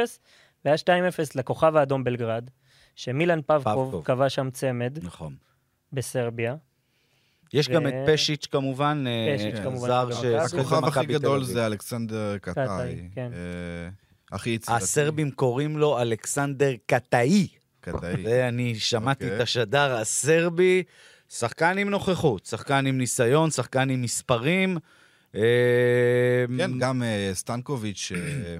[0.65, 0.89] והיה 2-0
[1.35, 2.49] לכוכב האדום בלגרד,
[2.95, 4.03] שמילן פבקוב.
[4.05, 5.35] קבע שם צמד נכון.
[5.93, 6.55] בסרביה.
[7.53, 10.61] יש גם ו- את פשיץ' כמובן, אה, פשיץ', אה, כמובן, זר גם ששיחק מכבי.
[10.61, 11.43] הכוכב הכי גדול.
[11.43, 12.65] זה אלכסנדר קטאי.
[12.65, 13.31] קטאי, כן.
[13.33, 13.89] אה,
[14.31, 14.83] הכי יצירתי.
[14.83, 17.47] הסרבים קוראים לו אלכסנדר קטאי.
[17.81, 18.23] קטאי.
[18.23, 19.37] ואני שמעתי אוקיי.
[19.37, 20.83] את השדר הסרבי,
[21.29, 24.77] שחקן עם נוכחות, שחקן עם ניסיון, שחקן עם מספרים.
[25.37, 28.57] אה, כן, גם אה, סטנקוביץ', אה,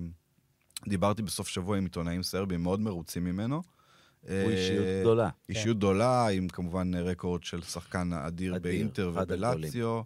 [0.88, 3.56] דיברתי בסוף שבוע עם עיתונאים סרבים מאוד מרוצים ממנו.
[3.56, 5.30] הוא אה, אישיות גדולה.
[5.50, 9.12] אישיות גדולה, עם כמובן רקורד של שחקן אדיר באינטר.
[9.16, 10.02] ובלציו.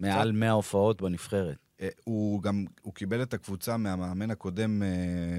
[0.00, 1.56] מעל 100 הופעות בנבחרת.
[2.04, 4.82] הוא גם, הוא קיבל את הקבוצה מהמאמן הקודם,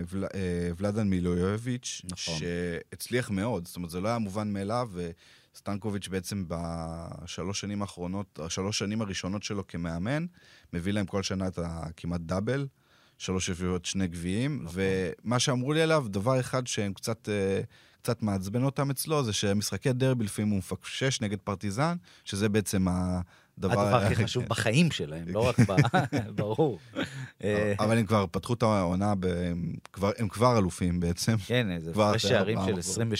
[0.09, 0.23] ול,
[0.77, 2.35] ולדן מילויוביץ', נכון.
[2.39, 4.91] שהצליח מאוד, זאת אומרת, זה לא היה מובן מאליו,
[5.55, 10.25] וסטנקוביץ' בעצם בשלוש שנים האחרונות, השלוש שנים הראשונות שלו כמאמן,
[10.73, 12.67] מביא להם כל שנה את הכמעט דאבל,
[13.17, 14.81] שלוש רביעיות, שני גביעים, נכון.
[15.25, 17.29] ומה שאמרו לי עליו, דבר אחד שהם קצת...
[17.29, 17.61] אה,
[18.01, 21.95] קצת מעצבן אותם אצלו, זה שמשחקי דרבי לפעמים הוא מפקשש נגד פרטיזן,
[22.25, 23.21] שזה בעצם הדבר...
[23.65, 25.75] הדבר הכי חשוב בחיים שלהם, לא רק ב...
[26.41, 26.79] ברור.
[27.43, 29.13] אה, אבל הם כבר פתחו את העונה.
[29.23, 31.35] הם, כבר, אלופים בעצם.
[31.45, 33.11] כן, איזה כבר הפרש שערים של מחזורים.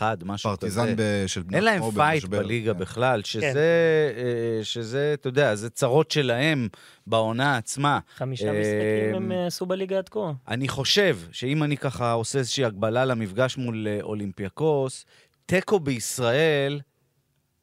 [0.00, 0.80] 28-1, משהו כזה.
[0.80, 0.96] פרטיזן.
[1.26, 2.24] של בני אין להם פייט.
[2.24, 2.80] בליגה כן.
[2.80, 6.68] בכלל, שזה, אה, שזה, אתה יודע, זה צרות שלהם
[7.06, 7.98] בעונה עצמה.
[8.16, 10.32] חמישה אה, משחקים הם עשו בליגה עד כה.
[10.48, 15.04] אני חושב שאם אני ככה עושה איזושהי הקבלה למפגש מול אולימפיאקוס,
[15.46, 16.80] תיקו בישראל,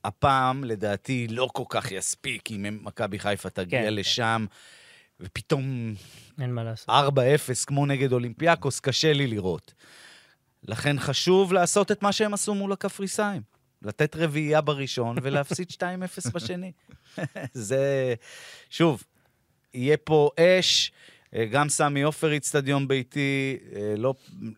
[0.03, 3.93] הפעם, לדעתי, לא כל כך יספיק אם מכבי חיפה תגיע כן, כן.
[3.93, 4.45] לשם,
[5.19, 5.93] ופתאום
[6.41, 6.89] אין מה לעשות.
[6.89, 6.91] 4-0
[7.67, 9.73] כמו נגד אולימפיאקוס, קשה לי לראות.
[10.63, 13.41] לכן חשוב לעשות את מה שהם עשו מול הקפריסאים.
[13.81, 15.67] לתת רביעייה בראשון ולהפסיד
[16.27, 16.71] 2-0 בשני.
[17.53, 18.13] זה,
[18.69, 19.03] שוב,
[19.73, 20.91] יהיה פה אש.
[21.35, 24.13] אה, גם סמי עופר איצטדיון ביתי, אה, לא,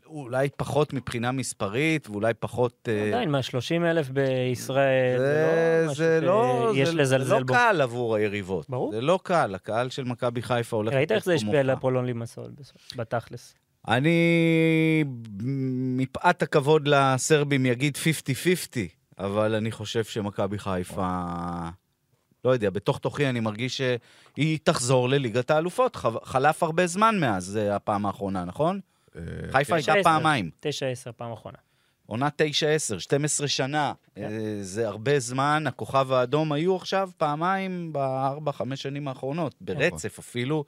[0.06, 2.90] אולי פחות מבחינה מספרית, ואולי פחות...
[2.92, 7.40] אה, עדיין, מה, 30 אלף בישראל, זה, זה לא זה לא, זה, לזלזל זה לא
[7.40, 7.54] בו.
[7.54, 8.70] קל עבור היריבות.
[8.70, 8.92] ברור.
[8.92, 10.94] זה לא קל, הקהל של מכבי חיפה הולך...
[10.94, 11.74] ראית איך זה השפיע על.
[11.74, 12.52] אפולון לימסול,
[12.96, 13.56] בתכלס.
[13.88, 15.04] אני,
[15.98, 18.78] מפאת הכבוד לסרבים, יגיד 50-50,
[19.20, 21.10] אבל אני חושב שמכבי חיפה...
[22.46, 25.96] לא יודע, בתוך תוכי אני מרגיש שהיא תחזור לליגת האלופות.
[26.24, 28.80] חלף הרבה זמן מאז זה הפעם האחרונה, נכון?
[29.16, 29.22] אה,
[29.52, 30.04] חיפה הייתה 9-10.
[30.04, 30.50] פעמיים.
[30.62, 31.58] 9-10 פעם אחרונה.
[32.06, 32.28] עונה
[32.96, 33.94] 9-10, 12 שנה.
[34.18, 40.66] אה, זה הרבה זמן, הכוכב האדום היו עכשיו פעמיים בארבע, חמש שנים האחרונות, ברצף אפילו.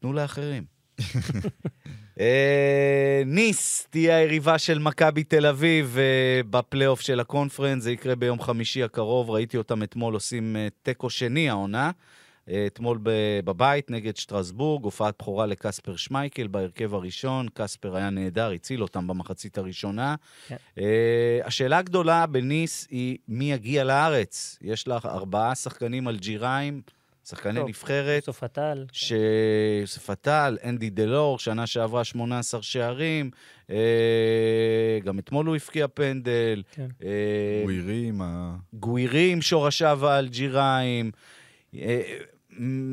[0.00, 0.79] תנו לאחרים.
[2.20, 8.42] אה, ניס תהיה היריבה של מכבי תל אביב אה, בפלייאוף של הקונפרנס, זה יקרה ביום
[8.42, 11.90] חמישי הקרוב, ראיתי אותם אתמול עושים אה, תיקו שני העונה.
[12.66, 12.98] אתמול
[13.44, 19.58] בבית נגד שטרסבורג, הופעת בכורה לקספר שמייקל בהרכב הראשון, קספר היה נהדר, הציל אותם במחצית
[19.58, 20.14] הראשונה.
[20.48, 20.56] כן.
[21.44, 24.58] השאלה הגדולה בניס היא מי יגיע לארץ.
[24.62, 26.82] יש לה ארבעה שחקנים אלג'יראים,
[27.30, 28.16] שחקני נבחרת.
[28.16, 28.86] יוסוף עטל.
[28.92, 33.30] שיוסף עטל, אנדי דלור, שנה שעברה 18 שערים,
[33.70, 36.86] אה, גם אתמול הוא הבקיע פנדל, כן.
[37.04, 38.56] אה, גווירי עם ה...
[38.72, 41.10] גווירי עם שורשיו האלג'יראים,
[41.74, 42.00] אה,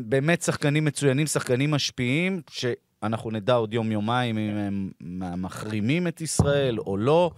[0.03, 4.91] באמת שחקנים מצוינים, שחקנים משפיעים, שאנחנו נדע עוד יום-יומיים אם הם
[5.41, 7.31] מחרימים את ישראל או לא.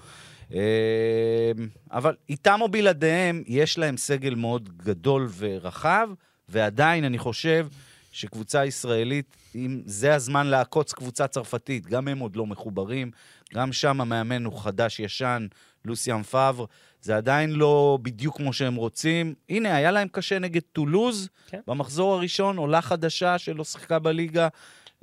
[1.91, 6.09] אבל איתם או בלעדיהם, יש להם סגל מאוד גדול ורחב,
[6.49, 7.67] ועדיין אני חושב
[8.11, 13.11] שקבוצה ישראלית, אם זה הזמן לעקוץ קבוצה צרפתית, גם הם עוד לא מחוברים,
[13.53, 15.47] גם שם המאמן הוא חדש-ישן,
[15.85, 16.65] לוסיאן פאבר,
[17.01, 19.33] זה עדיין לא בדיוק כמו שהם רוצים.
[19.49, 21.59] הנה, היה להם קשה נגד טולוז, כן.
[21.67, 24.47] במחזור הראשון, עולה חדשה שלא שיחקה בליגה,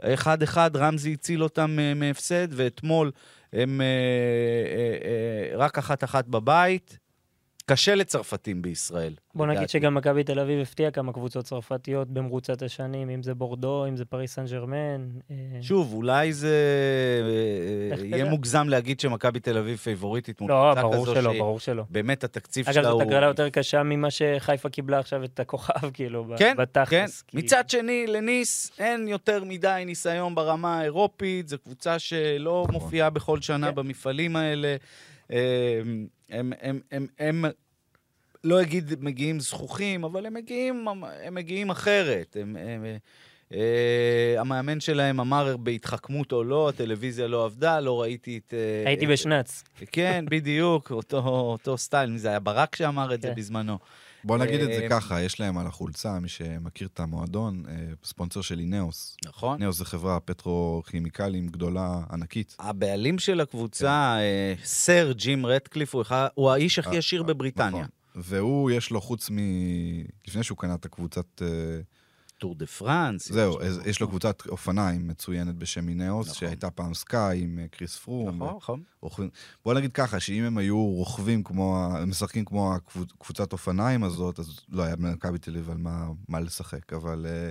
[0.02, 3.10] אחד-אחד, רמזי הציל אותם אה, מהפסד, ואתמול
[3.52, 6.98] הם אה, אה, רק אחת-אחת בבית.
[7.70, 9.12] קשה לצרפתים בישראל.
[9.34, 9.68] בוא נגיד.
[9.68, 14.04] שגם מכבי תל אביב הפתיעה כמה קבוצות צרפתיות במרוצת השנים, אם זה בורדו, אם זה
[14.04, 15.08] פריס סן ג'רמן.
[15.30, 16.56] אה, שוב, אולי זה
[17.92, 18.04] אה.
[18.04, 21.60] יהיה מוגזם להגיד שמכבי תל אביב פייבוריטית מול לא, קבוצה ברור כזו שלא, שהיא- ברור
[21.60, 21.82] שלא.
[21.90, 22.98] באמת התקציב אגב, שלה הוא...
[23.00, 26.56] זאת הגרלה יותר קשה ממה שחיפה קיבלה עכשיו את הכוכב, כאילו, כן, כן.
[26.56, 27.22] בתכלס.
[27.22, 33.40] כי- מצד שני, לניס אין יותר מדי ניסיון ברמה האירופית, זו קבוצה שלא מופיעה בכל
[33.40, 33.74] שנה כן.
[33.74, 34.76] במפעלים האלה.
[35.32, 35.80] אה,
[36.30, 37.44] הם, הם, הם, הם,
[38.44, 40.88] לא אגיד מגיעים זחוחים, אבל הם מגיעים,
[41.24, 42.36] הם מגיעים אחרת.
[42.40, 42.84] הם, הם,
[43.52, 48.54] אה, המאמן שלהם אמר בהתחכמות או לא, הטלוויזיה לא עבדה, לא ראיתי את...
[48.54, 49.64] אה, הייתי בשנ"צ.
[49.92, 52.16] כן, בדיוק, אותו, אותו סטייל.
[52.16, 53.34] זה היה ברק שאמר את זה כן.
[53.34, 53.78] בזמנו.
[54.26, 57.74] בוא נגיד את זה אה, ככה, יש להם על החולצה, מי שמכיר את המועדון, אה,
[58.04, 59.16] ספונסר של אינאוס.
[59.26, 59.58] נכון?
[59.58, 62.56] אינאוס זה חברה פטרו-כימיקלים גדולה, ענקית.
[62.58, 65.94] הבעלים של הקבוצה, אה, סר ג'ים רטקליף,
[66.34, 67.68] הוא, האיש הכי עשיר בבריטניה.
[67.68, 67.86] נכון.
[68.14, 69.36] והוא, יש לו חוץ מ...
[70.28, 71.42] לפני שהוא קנה את הקבוצת...
[72.36, 73.32] אה, טור דה פרנס.
[73.32, 76.38] זהו, יש לו- קבוצת אופניים מצוינת בשם אינאוס, נכון.
[76.38, 78.36] שהייתה פעם סקאי עם אה, כריס פרום.
[78.42, 78.82] נכון, נכון.
[79.02, 79.30] רוכבים-
[79.64, 84.82] בוא נגיד ככה, שאם הם היו רוכבים כמו, משחקים כמו הקבוצת אופניים הזאת, אז לא
[84.82, 87.50] היה במכבי תל אביב על מה, מה לשחק, אבל אה, אה,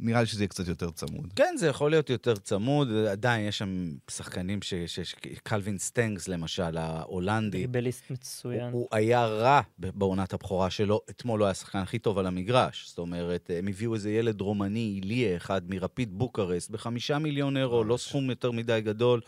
[0.00, 1.32] נראה לי שזה יהיה קצת יותר צמוד.
[1.36, 6.28] כן, זה יכול להיות יותר צמוד, עדיין יש שם שחקנים, ש- ש- ש- קלווין סטנגס
[6.28, 8.72] למשל, ההולנדי, דריבליסט הוא, מצוין.
[8.72, 12.88] הוא היה רע בעונת הבכורה שלו, אתמול הוא היה השחקן הכי טוב על המגרש.
[12.88, 17.96] זאת אומרת, הם הביאו איזה ילד רומני, איליה אחד, מרפיד בוקרסט, בחמישה מיליון אירו, לא
[17.96, 19.20] סכום יותר מדי גדול.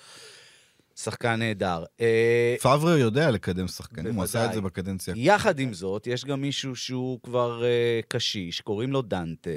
[0.96, 1.84] שחקן נהדר.
[2.00, 4.82] אה, פאברה יודע לקדם שחקנים, הוא עשה את זה בוודאי.
[4.82, 5.14] בקדנציה.
[5.16, 9.50] יחד עם זאת, יש גם מישהו שהוא כבר uh, קשיש, קוראים לו דנטה.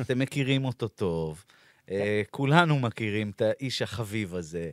[0.00, 1.44] אתם מכירים אותו טוב.
[1.86, 1.90] Uh,
[2.30, 4.70] כולנו מכירים את האיש החביב הזה.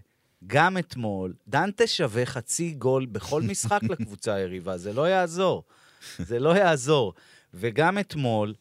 [0.48, 5.64] גם אתמול, דנטה שווה חצי גול בכל משחק לקבוצה היריבה, זה לא יעזור.
[6.18, 7.14] זה לא יעזור.
[7.54, 8.54] וגם אתמול,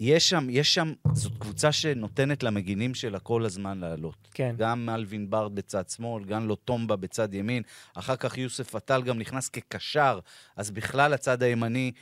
[0.00, 4.28] יש שם, יש שם, זאת קבוצה שנותנת למגינים שלה כל הזמן לעלות.
[4.34, 4.54] כן.
[4.58, 7.62] גם אלווין בארד בצד שמאל, גם לוטומבה בצד ימין.
[7.94, 10.18] אחר כך יוסף עטל גם נכנס כקשר,
[10.56, 11.92] אז בכלל הצד הימני,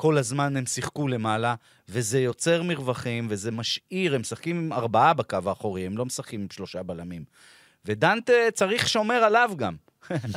[0.00, 1.54] כל הזמן הם שיחקו למעלה,
[1.88, 6.46] וזה יוצר מרווחים, וזה משאיר, הם משחקים עם ארבעה בקו האחורי, הם לא משחקים עם
[6.50, 7.24] שלושה בלמים.
[7.84, 9.74] ודנטה צריך שומר עליו גם.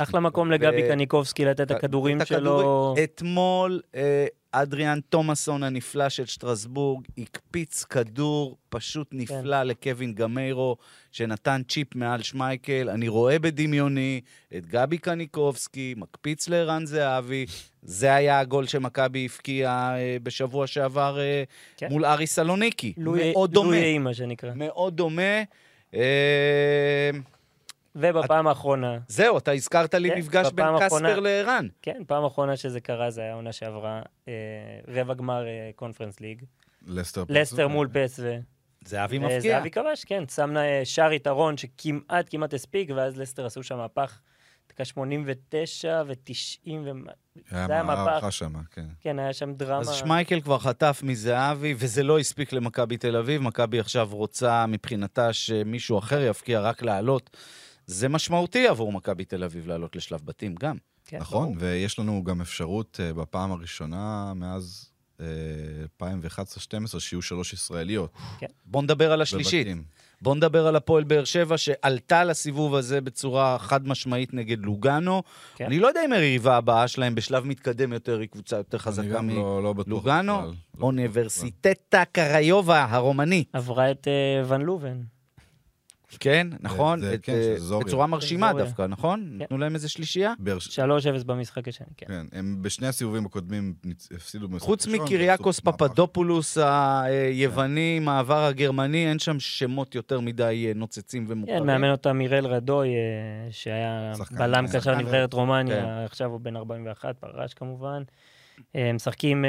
[0.02, 2.94] אחלה מקום לגבי קניקובסקי לתת את הכדורים שלו.
[3.04, 4.26] אתמול, אה,
[4.56, 9.66] אדריאן תומאסון הנפלא של שטרסבורג הקפיץ כדור פשוט נפלא כן.
[9.66, 10.76] לקווין גמיירו,
[11.12, 12.90] שנתן צ'יפ מעל שמייקל.
[12.90, 14.20] אני רואה בדמיוני
[14.56, 17.46] את גבי קניקובסקי, מקפיץ לערן זהבי.
[17.82, 21.44] זה היה הגול שמכבי הבקיעה אה, בשבוע שעבר אה,
[21.76, 21.88] כן.
[21.90, 22.92] מול ארי סלוניקי.
[22.96, 23.70] לואי, מאוד דומה.
[23.70, 24.50] לואי מה שנקרא.
[24.54, 25.42] מאוד דומה.
[25.94, 27.10] אה,
[27.96, 28.98] ובפעם האחרונה...
[29.08, 31.68] זהו, אתה הזכרת לי כן, מפגש בין קספר לערן.
[31.82, 34.32] כן, פעם אחרונה שזה קרה, זה היה עונה שעברה, אה,
[34.88, 36.44] רבע גמר אה, קונפרנס ליג.
[36.86, 38.22] לסטר, לסטר מול פסו.
[38.84, 39.40] זהבי מפקיע.
[39.40, 44.20] זהבי כבש, כן, שם אה, שער יתרון שכמעט כמעט הספיק, ואז לסטר עשו שם מהפך.
[44.68, 46.90] דקה 89 ו-90 ו...
[47.50, 48.32] זה היה מהפך.
[48.32, 48.86] שם, כן.
[49.00, 49.80] כן, היה שם דרמה.
[49.80, 53.42] אז שמייקל כבר חטף מזהבי, וזה לא הספיק למכבי תל אביב.
[53.42, 57.36] מכבי עכשיו רוצה מבחינתה שמישהו אחר יפקיע רק לעלות.
[57.86, 60.76] זה משמעותי עבור מכבי תל אביב לעלות לשלב בתים גם.
[61.06, 61.56] כן, נכון, ברור.
[61.58, 65.22] ויש לנו גם אפשרות uh, בפעם הראשונה מאז uh,
[66.02, 68.10] 2011-2012 שיהיו שלוש ישראליות.
[68.38, 68.46] כן.
[68.64, 69.66] בוא נדבר על השלישית.
[69.66, 69.84] בבתים.
[70.22, 75.22] בוא נדבר על הפועל באר שבע, שעלתה לסיבוב הזה בצורה חד משמעית נגד לוגאנו.
[75.56, 75.64] כן.
[75.64, 80.32] אני לא יודע אם היריבה הבאה שלהם בשלב מתקדם יותר, היא קבוצה יותר חזקה מלוגאנו.
[80.32, 83.44] לא, לא לא אוניברסיטטה קריובה הרומני.
[83.52, 85.00] עברה את uh, ון לובן.
[86.20, 87.32] כן, נכון, זה, את, כן,
[87.70, 88.64] uh, בצורה מרשימה זוריה.
[88.64, 89.20] דווקא, נכון?
[89.20, 89.42] כן.
[89.42, 90.32] נתנו להם איזה שלישייה?
[90.58, 90.78] ש...
[90.78, 90.82] 3-0
[91.26, 92.06] במשחק השני, כן.
[92.06, 93.74] כן, הם בשני הסיבובים הקודמים
[94.14, 98.04] הפסידו במשחק חוץ מקיריאקוס פפדופולוס היווני, כן.
[98.04, 101.58] מעבר הגרמני, אין שם שמות יותר מדי אה, נוצצים ומוכרים.
[101.58, 102.94] כן, מאמן אותם מירל רדוי, אה,
[103.50, 106.04] שהיה בלם קשר נבחרת רומניה, כן.
[106.04, 108.02] עכשיו הוא בן 41, פרש כמובן.
[108.94, 109.44] משחקים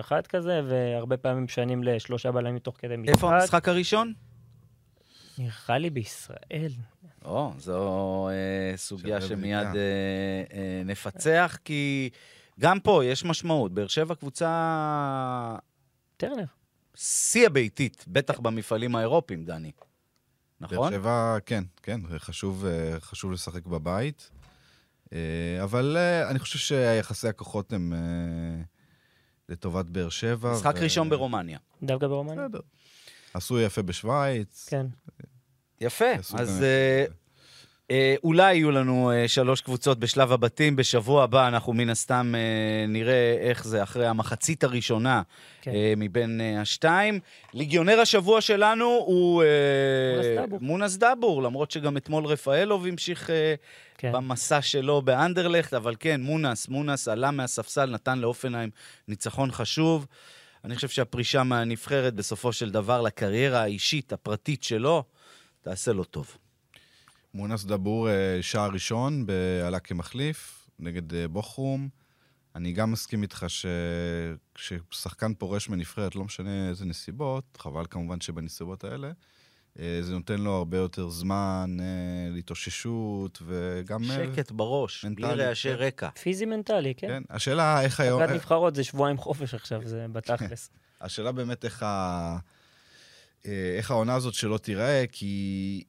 [0.00, 3.14] 4-2-3-1 כזה, והרבה פעמים משנים לשלושה בלמים תוך כדי משחק.
[3.14, 4.12] איפה המשחק הראשון?
[5.38, 6.72] נראה לי בישראל.
[7.24, 9.72] או, זו אה, סוגיה שמיד אה,
[10.52, 12.10] אה, נפצח, כי
[12.60, 13.72] גם פה יש משמעות.
[13.72, 15.56] באר שבע קבוצה...
[16.16, 16.44] טרנר.
[16.94, 18.40] שיא הביתית, בטח.
[18.40, 19.72] במפעלים האירופיים, דני.
[20.60, 20.90] נכון?
[20.90, 24.30] באר שבע, כן, כן, חשוב, אה, חשוב לשחק בבית.
[25.12, 25.18] אה,
[25.62, 27.92] אבל אה, אני חושב שיחסי הכוחות הם
[29.48, 30.52] לטובת באר שבע.
[30.52, 30.82] משחק ו...
[30.82, 31.58] ראשון ברומניה.
[31.82, 32.48] דווקא ברומניה?
[32.48, 32.60] בסדר.
[33.34, 34.66] עשו יפה בשוויץ.
[34.70, 34.86] כן.
[35.80, 37.04] יפה, אז אה,
[37.90, 40.76] אה, אולי יהיו לנו אה, שלוש קבוצות בשלב הבתים.
[40.76, 45.22] בשבוע הבא אנחנו מן הסתם אה, נראה איך זה אחרי המחצית הראשונה
[45.60, 45.70] כן.
[45.70, 47.20] אה, מבין אה, השתיים.
[47.54, 53.54] ליגיונר השבוע שלנו הוא אה, מונס דאבור, למרות שגם אתמול רפאלוב המשיך אה,
[53.98, 54.12] כן.
[54.12, 58.70] במסע שלו באנדרלכט, אבל כן, מונס, מונס עלה מהספסל, נתן לאופנהיים
[59.08, 60.06] ניצחון חשוב.
[60.64, 65.04] אני חושב שהפרישה מהנבחרת בסופו של דבר לקריירה האישית, הפרטית שלו,
[65.60, 66.36] תעשה לו טוב.
[67.34, 69.26] מונס דבור, אה, שער ראשון,
[69.66, 71.88] עלה כמחליף, נגד אה, בוכרום.
[72.56, 73.46] אני גם מסכים איתך
[74.56, 79.12] שכששחקן פורש מנבחרת, לא משנה איזה נסיבות, חבל כמובן שבנסיבות האלה,
[79.76, 81.76] זה נותן לו הרבה יותר זמן
[82.30, 84.04] להתאוששות, וגם...
[84.04, 85.74] שקט בראש, מנטלי, בלי רעשי כן.
[85.74, 86.08] רקע.
[86.10, 87.08] פיזי מנטלי, כן.
[87.08, 88.22] כן, השאלה איך היום...
[88.22, 90.70] הפקת נבחרות זה שבועיים חופש עכשיו, זה בתכלס.
[91.00, 92.38] השאלה באמת איך ה...
[93.46, 95.84] אה, איך העונה הזאת שלא תיראה, כי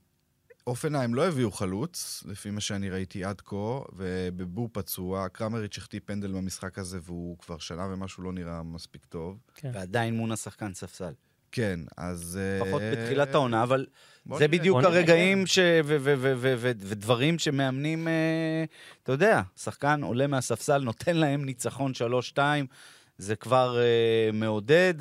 [0.67, 6.31] אופנהיים לא הביאו חלוץ, לפי מה שאני ראיתי עד כה, ובבו פצוע, קרמריץ' החטיא פנדל
[6.31, 9.39] במשחק הזה, והוא כבר שנה ומשהו לא נראה מספיק טוב.
[9.55, 9.71] כן.
[9.73, 11.13] ועדיין מונה שחקן ספסל.
[11.55, 12.39] כן, אז...
[12.61, 13.85] לפחות uh, בתחילת העונה, אבל
[14.37, 14.47] זה.
[14.47, 15.43] בדיוק הרגעים.
[16.59, 18.11] ודברים שמאמנים, uh,
[19.03, 21.91] אתה יודע, שחקן עולה מהספסל, נותן להם ניצחון
[22.35, 22.39] 3-2,
[23.17, 24.93] זה כבר uh, מעודד.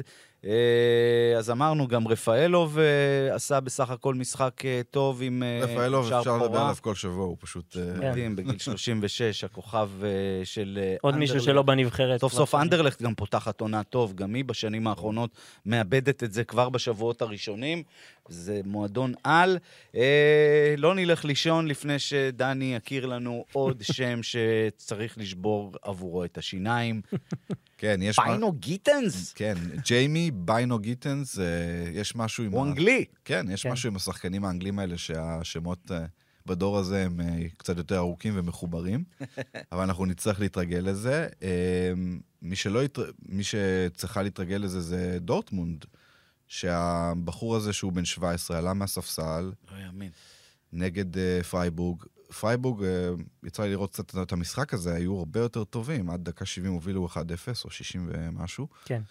[0.47, 5.75] אה, אז אמרנו, גם רפאלוב אה, עשה בסך הכל משחק אה, טוב עם שער פורה.
[5.75, 7.77] רפאלוב, אפשר לדבר עליו כל שבוע, הוא פשוט...
[7.97, 9.91] מדהים, בגיל 36, הכוכב
[10.45, 12.21] של עוד מישהו שלא בנבחרת.
[12.21, 15.31] סוף סוף אנדרלכט גם פותחת עונה טוב, גם היא בשנים האחרונות
[15.67, 17.83] מאבדת את זה כבר בשבועות הראשונים.
[18.29, 19.59] זה מועדון על.
[20.77, 27.01] לא נלך לישון לפני שדני יכיר לנו עוד שם שצריך לשבור עבורו את השיניים.
[27.83, 28.17] כן, יש...
[28.19, 29.33] ביינו גיטנס?
[29.33, 29.55] כן,
[29.85, 31.45] ג'יימי ביינו גיטנס, אה,
[31.93, 32.53] יש משהו עם...
[32.53, 33.05] הוא אנגלי.
[33.25, 33.73] כן, יש כן.
[33.73, 36.05] משהו עם השחקנים האנגלים האלה שהשמות אה,
[36.47, 39.05] בדור הזה הם אה, קצת יותר ארוכים ומחוברים,
[39.73, 41.29] אבל אנחנו נצטרך להתרגל לזה.
[42.43, 42.81] מי, שלא.
[43.29, 45.85] מי שצריכה להתרגל לזה זה דורטמונד,
[46.53, 49.53] שהבחור הזה שהוא בן 17 עלה מהספסל.
[49.71, 50.11] לא יאמין.
[50.73, 51.05] נגד
[51.51, 52.03] פרייבורג,
[52.41, 53.09] פרייבורג, אה,
[53.45, 56.11] יצא לי לראות קצת את המשחק הזה, היו הרבה יותר טובים.
[56.11, 58.67] עד דקה 70 הובילו 1-0 או 60 ומשהו.
[58.85, 59.03] כן.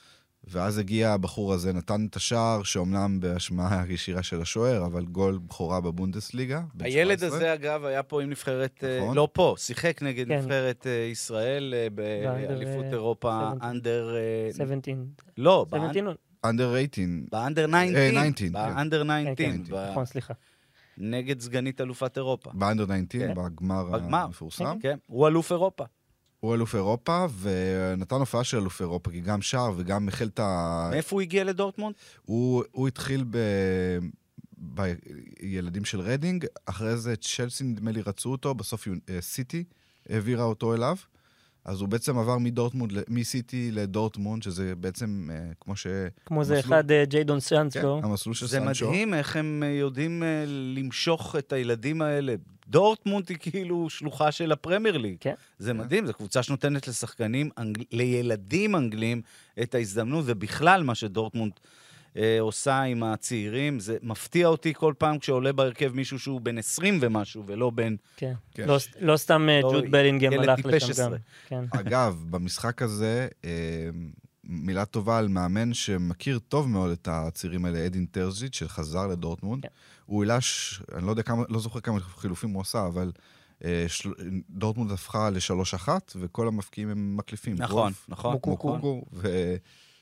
[0.44, 5.82] ואז הגיע הבחור הזה, נתן את השער, שאומנם באשמה ישירה של השוער, אבל גול בכורה
[5.82, 6.62] בבונדסליגה.
[6.80, 7.38] הילד 17.
[7.38, 8.84] הזה, אגב, היה פה עם נבחרת...
[8.84, 9.16] אה, נכון.
[9.18, 10.40] לא פה, שיחק נגד כן.
[10.40, 13.70] נבחרת ישראל באליפות אירופה, 17.
[13.70, 14.16] under...
[14.16, 14.94] אה, 17.
[15.38, 16.14] לא, 17.
[16.44, 17.06] under 18.
[17.32, 18.32] ב under אה, 19.
[18.34, 18.54] 19, כן.
[18.54, 19.04] ב under
[19.36, 19.36] כן, 19.
[19.36, 20.34] כן, ב- נכון, סליחה.
[20.98, 22.52] נגד סגנית אלופת אירופה.
[22.54, 23.34] ב under 19, כן.
[23.36, 23.96] בגמר.
[23.96, 24.80] המפורסם.
[24.82, 25.84] כן, הוא אלוף אירופה.
[26.40, 30.88] הוא אלוף אירופה, ונתן הופעה של אלוף אירופה, כי גם שר וגם החל את ה...
[30.92, 31.96] מאיפה הוא הגיע לדורטמונד?
[32.26, 33.38] הוא, הוא התחיל ב...
[34.58, 39.64] בילדים של רדינג, אחרי זה צ'לסי נדמה לי רצו אותו, בסוף אה, סיטי
[40.10, 40.96] העבירה אותו אליו.
[41.66, 45.88] אז הוא בעצם עבר מדורטמונד, מסיטי לדורטמונד, שזה בעצם אה, כמו ש...
[46.26, 48.02] כמו זה מסלול- אחד, אה, ג'יידון כן, סאנסלו.
[48.04, 48.88] המסלול של זה סנצ'ו.
[48.88, 52.36] מדהים איך הם אה, יודעים אה, למשוך את הילדים האלה.
[52.68, 55.16] דורטמונד היא כאילו שלוחה של הפרמייר ליג.
[55.20, 55.34] כן.
[55.60, 57.84] זה מדהים, זו קבוצה שנותנת לשחקנים, אנגל...
[57.92, 59.22] לילדים אנגלים,
[59.62, 61.52] את ההזדמנות, ובכלל מה שדורטמונד
[62.18, 66.98] אה, עושה עם הצעירים, זה מפתיע אותי כל פעם כשעולה בהרכב מישהו שהוא בן 20
[67.02, 67.96] ומשהו, ולא בן...
[68.18, 68.34] כן.
[68.54, 68.68] כן.
[68.68, 71.04] לא- לא סתם אה, לא, ג'וד בלינגהם הלך לשם.
[71.04, 71.14] גם.
[71.48, 71.64] כן.
[71.72, 73.50] אגב, במשחק הזה, אה,
[74.44, 79.64] מילה טובה על מאמן שמכיר טוב מאוד את הצעירים האלה, אדין טרז'יט, שחזר לדורטמונד.
[79.64, 79.70] כן.
[80.06, 80.82] הוא העלה, ש...
[80.96, 83.12] אני לא יודע כמה, לא זוכר כמה חילופים הוא עשה, אבל
[83.64, 84.12] אה, של...
[84.50, 87.56] דורטמונד הפכה לשלוש אחת, וכל המפקיעים הם מקליפים.
[87.58, 88.32] נכון, גרוף, נכון.
[88.34, 88.76] מוקוקו.
[88.76, 89.06] מוקוקו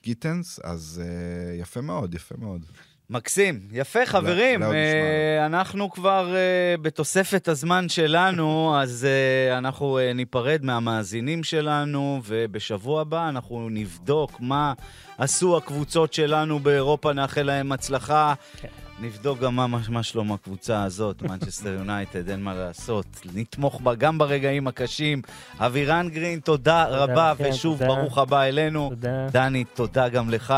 [0.03, 2.65] וגיטנס, אז אה, יפה מאוד, יפה מאוד.
[3.09, 3.59] מקסים.
[3.71, 4.59] יפה, חברים.
[4.59, 12.21] לעוד אה, אנחנו כבר אה, בתוספת הזמן שלנו, אז אה, אנחנו אה, ניפרד מהמאזינים שלנו,
[12.25, 14.73] ובשבוע הבא אנחנו נבדוק מה
[15.17, 18.33] עשו הקבוצות שלנו באירופה, נאחל להם הצלחה.
[18.61, 18.88] כן.
[19.01, 23.05] נבדוק גם מה, מה, שלום הקבוצה הזאת, מנצ'סטר יונייטד, אין מה לעשות.
[23.33, 25.21] נתמוך בה גם ברגעים הקשים.
[25.57, 27.95] אבירן גרין, תודה, תודה רבה, לכם, ושוב, תודה.
[27.95, 28.89] ברוך הבא אלינו.
[28.89, 29.27] תודה.
[29.31, 30.53] דני, תודה גם לך.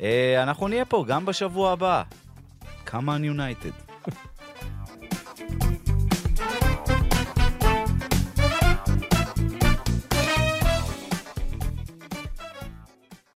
[0.00, 2.02] אה, אנחנו נהיה פה גם בשבוע הבא.
[2.86, 3.91] כמה יונייטד.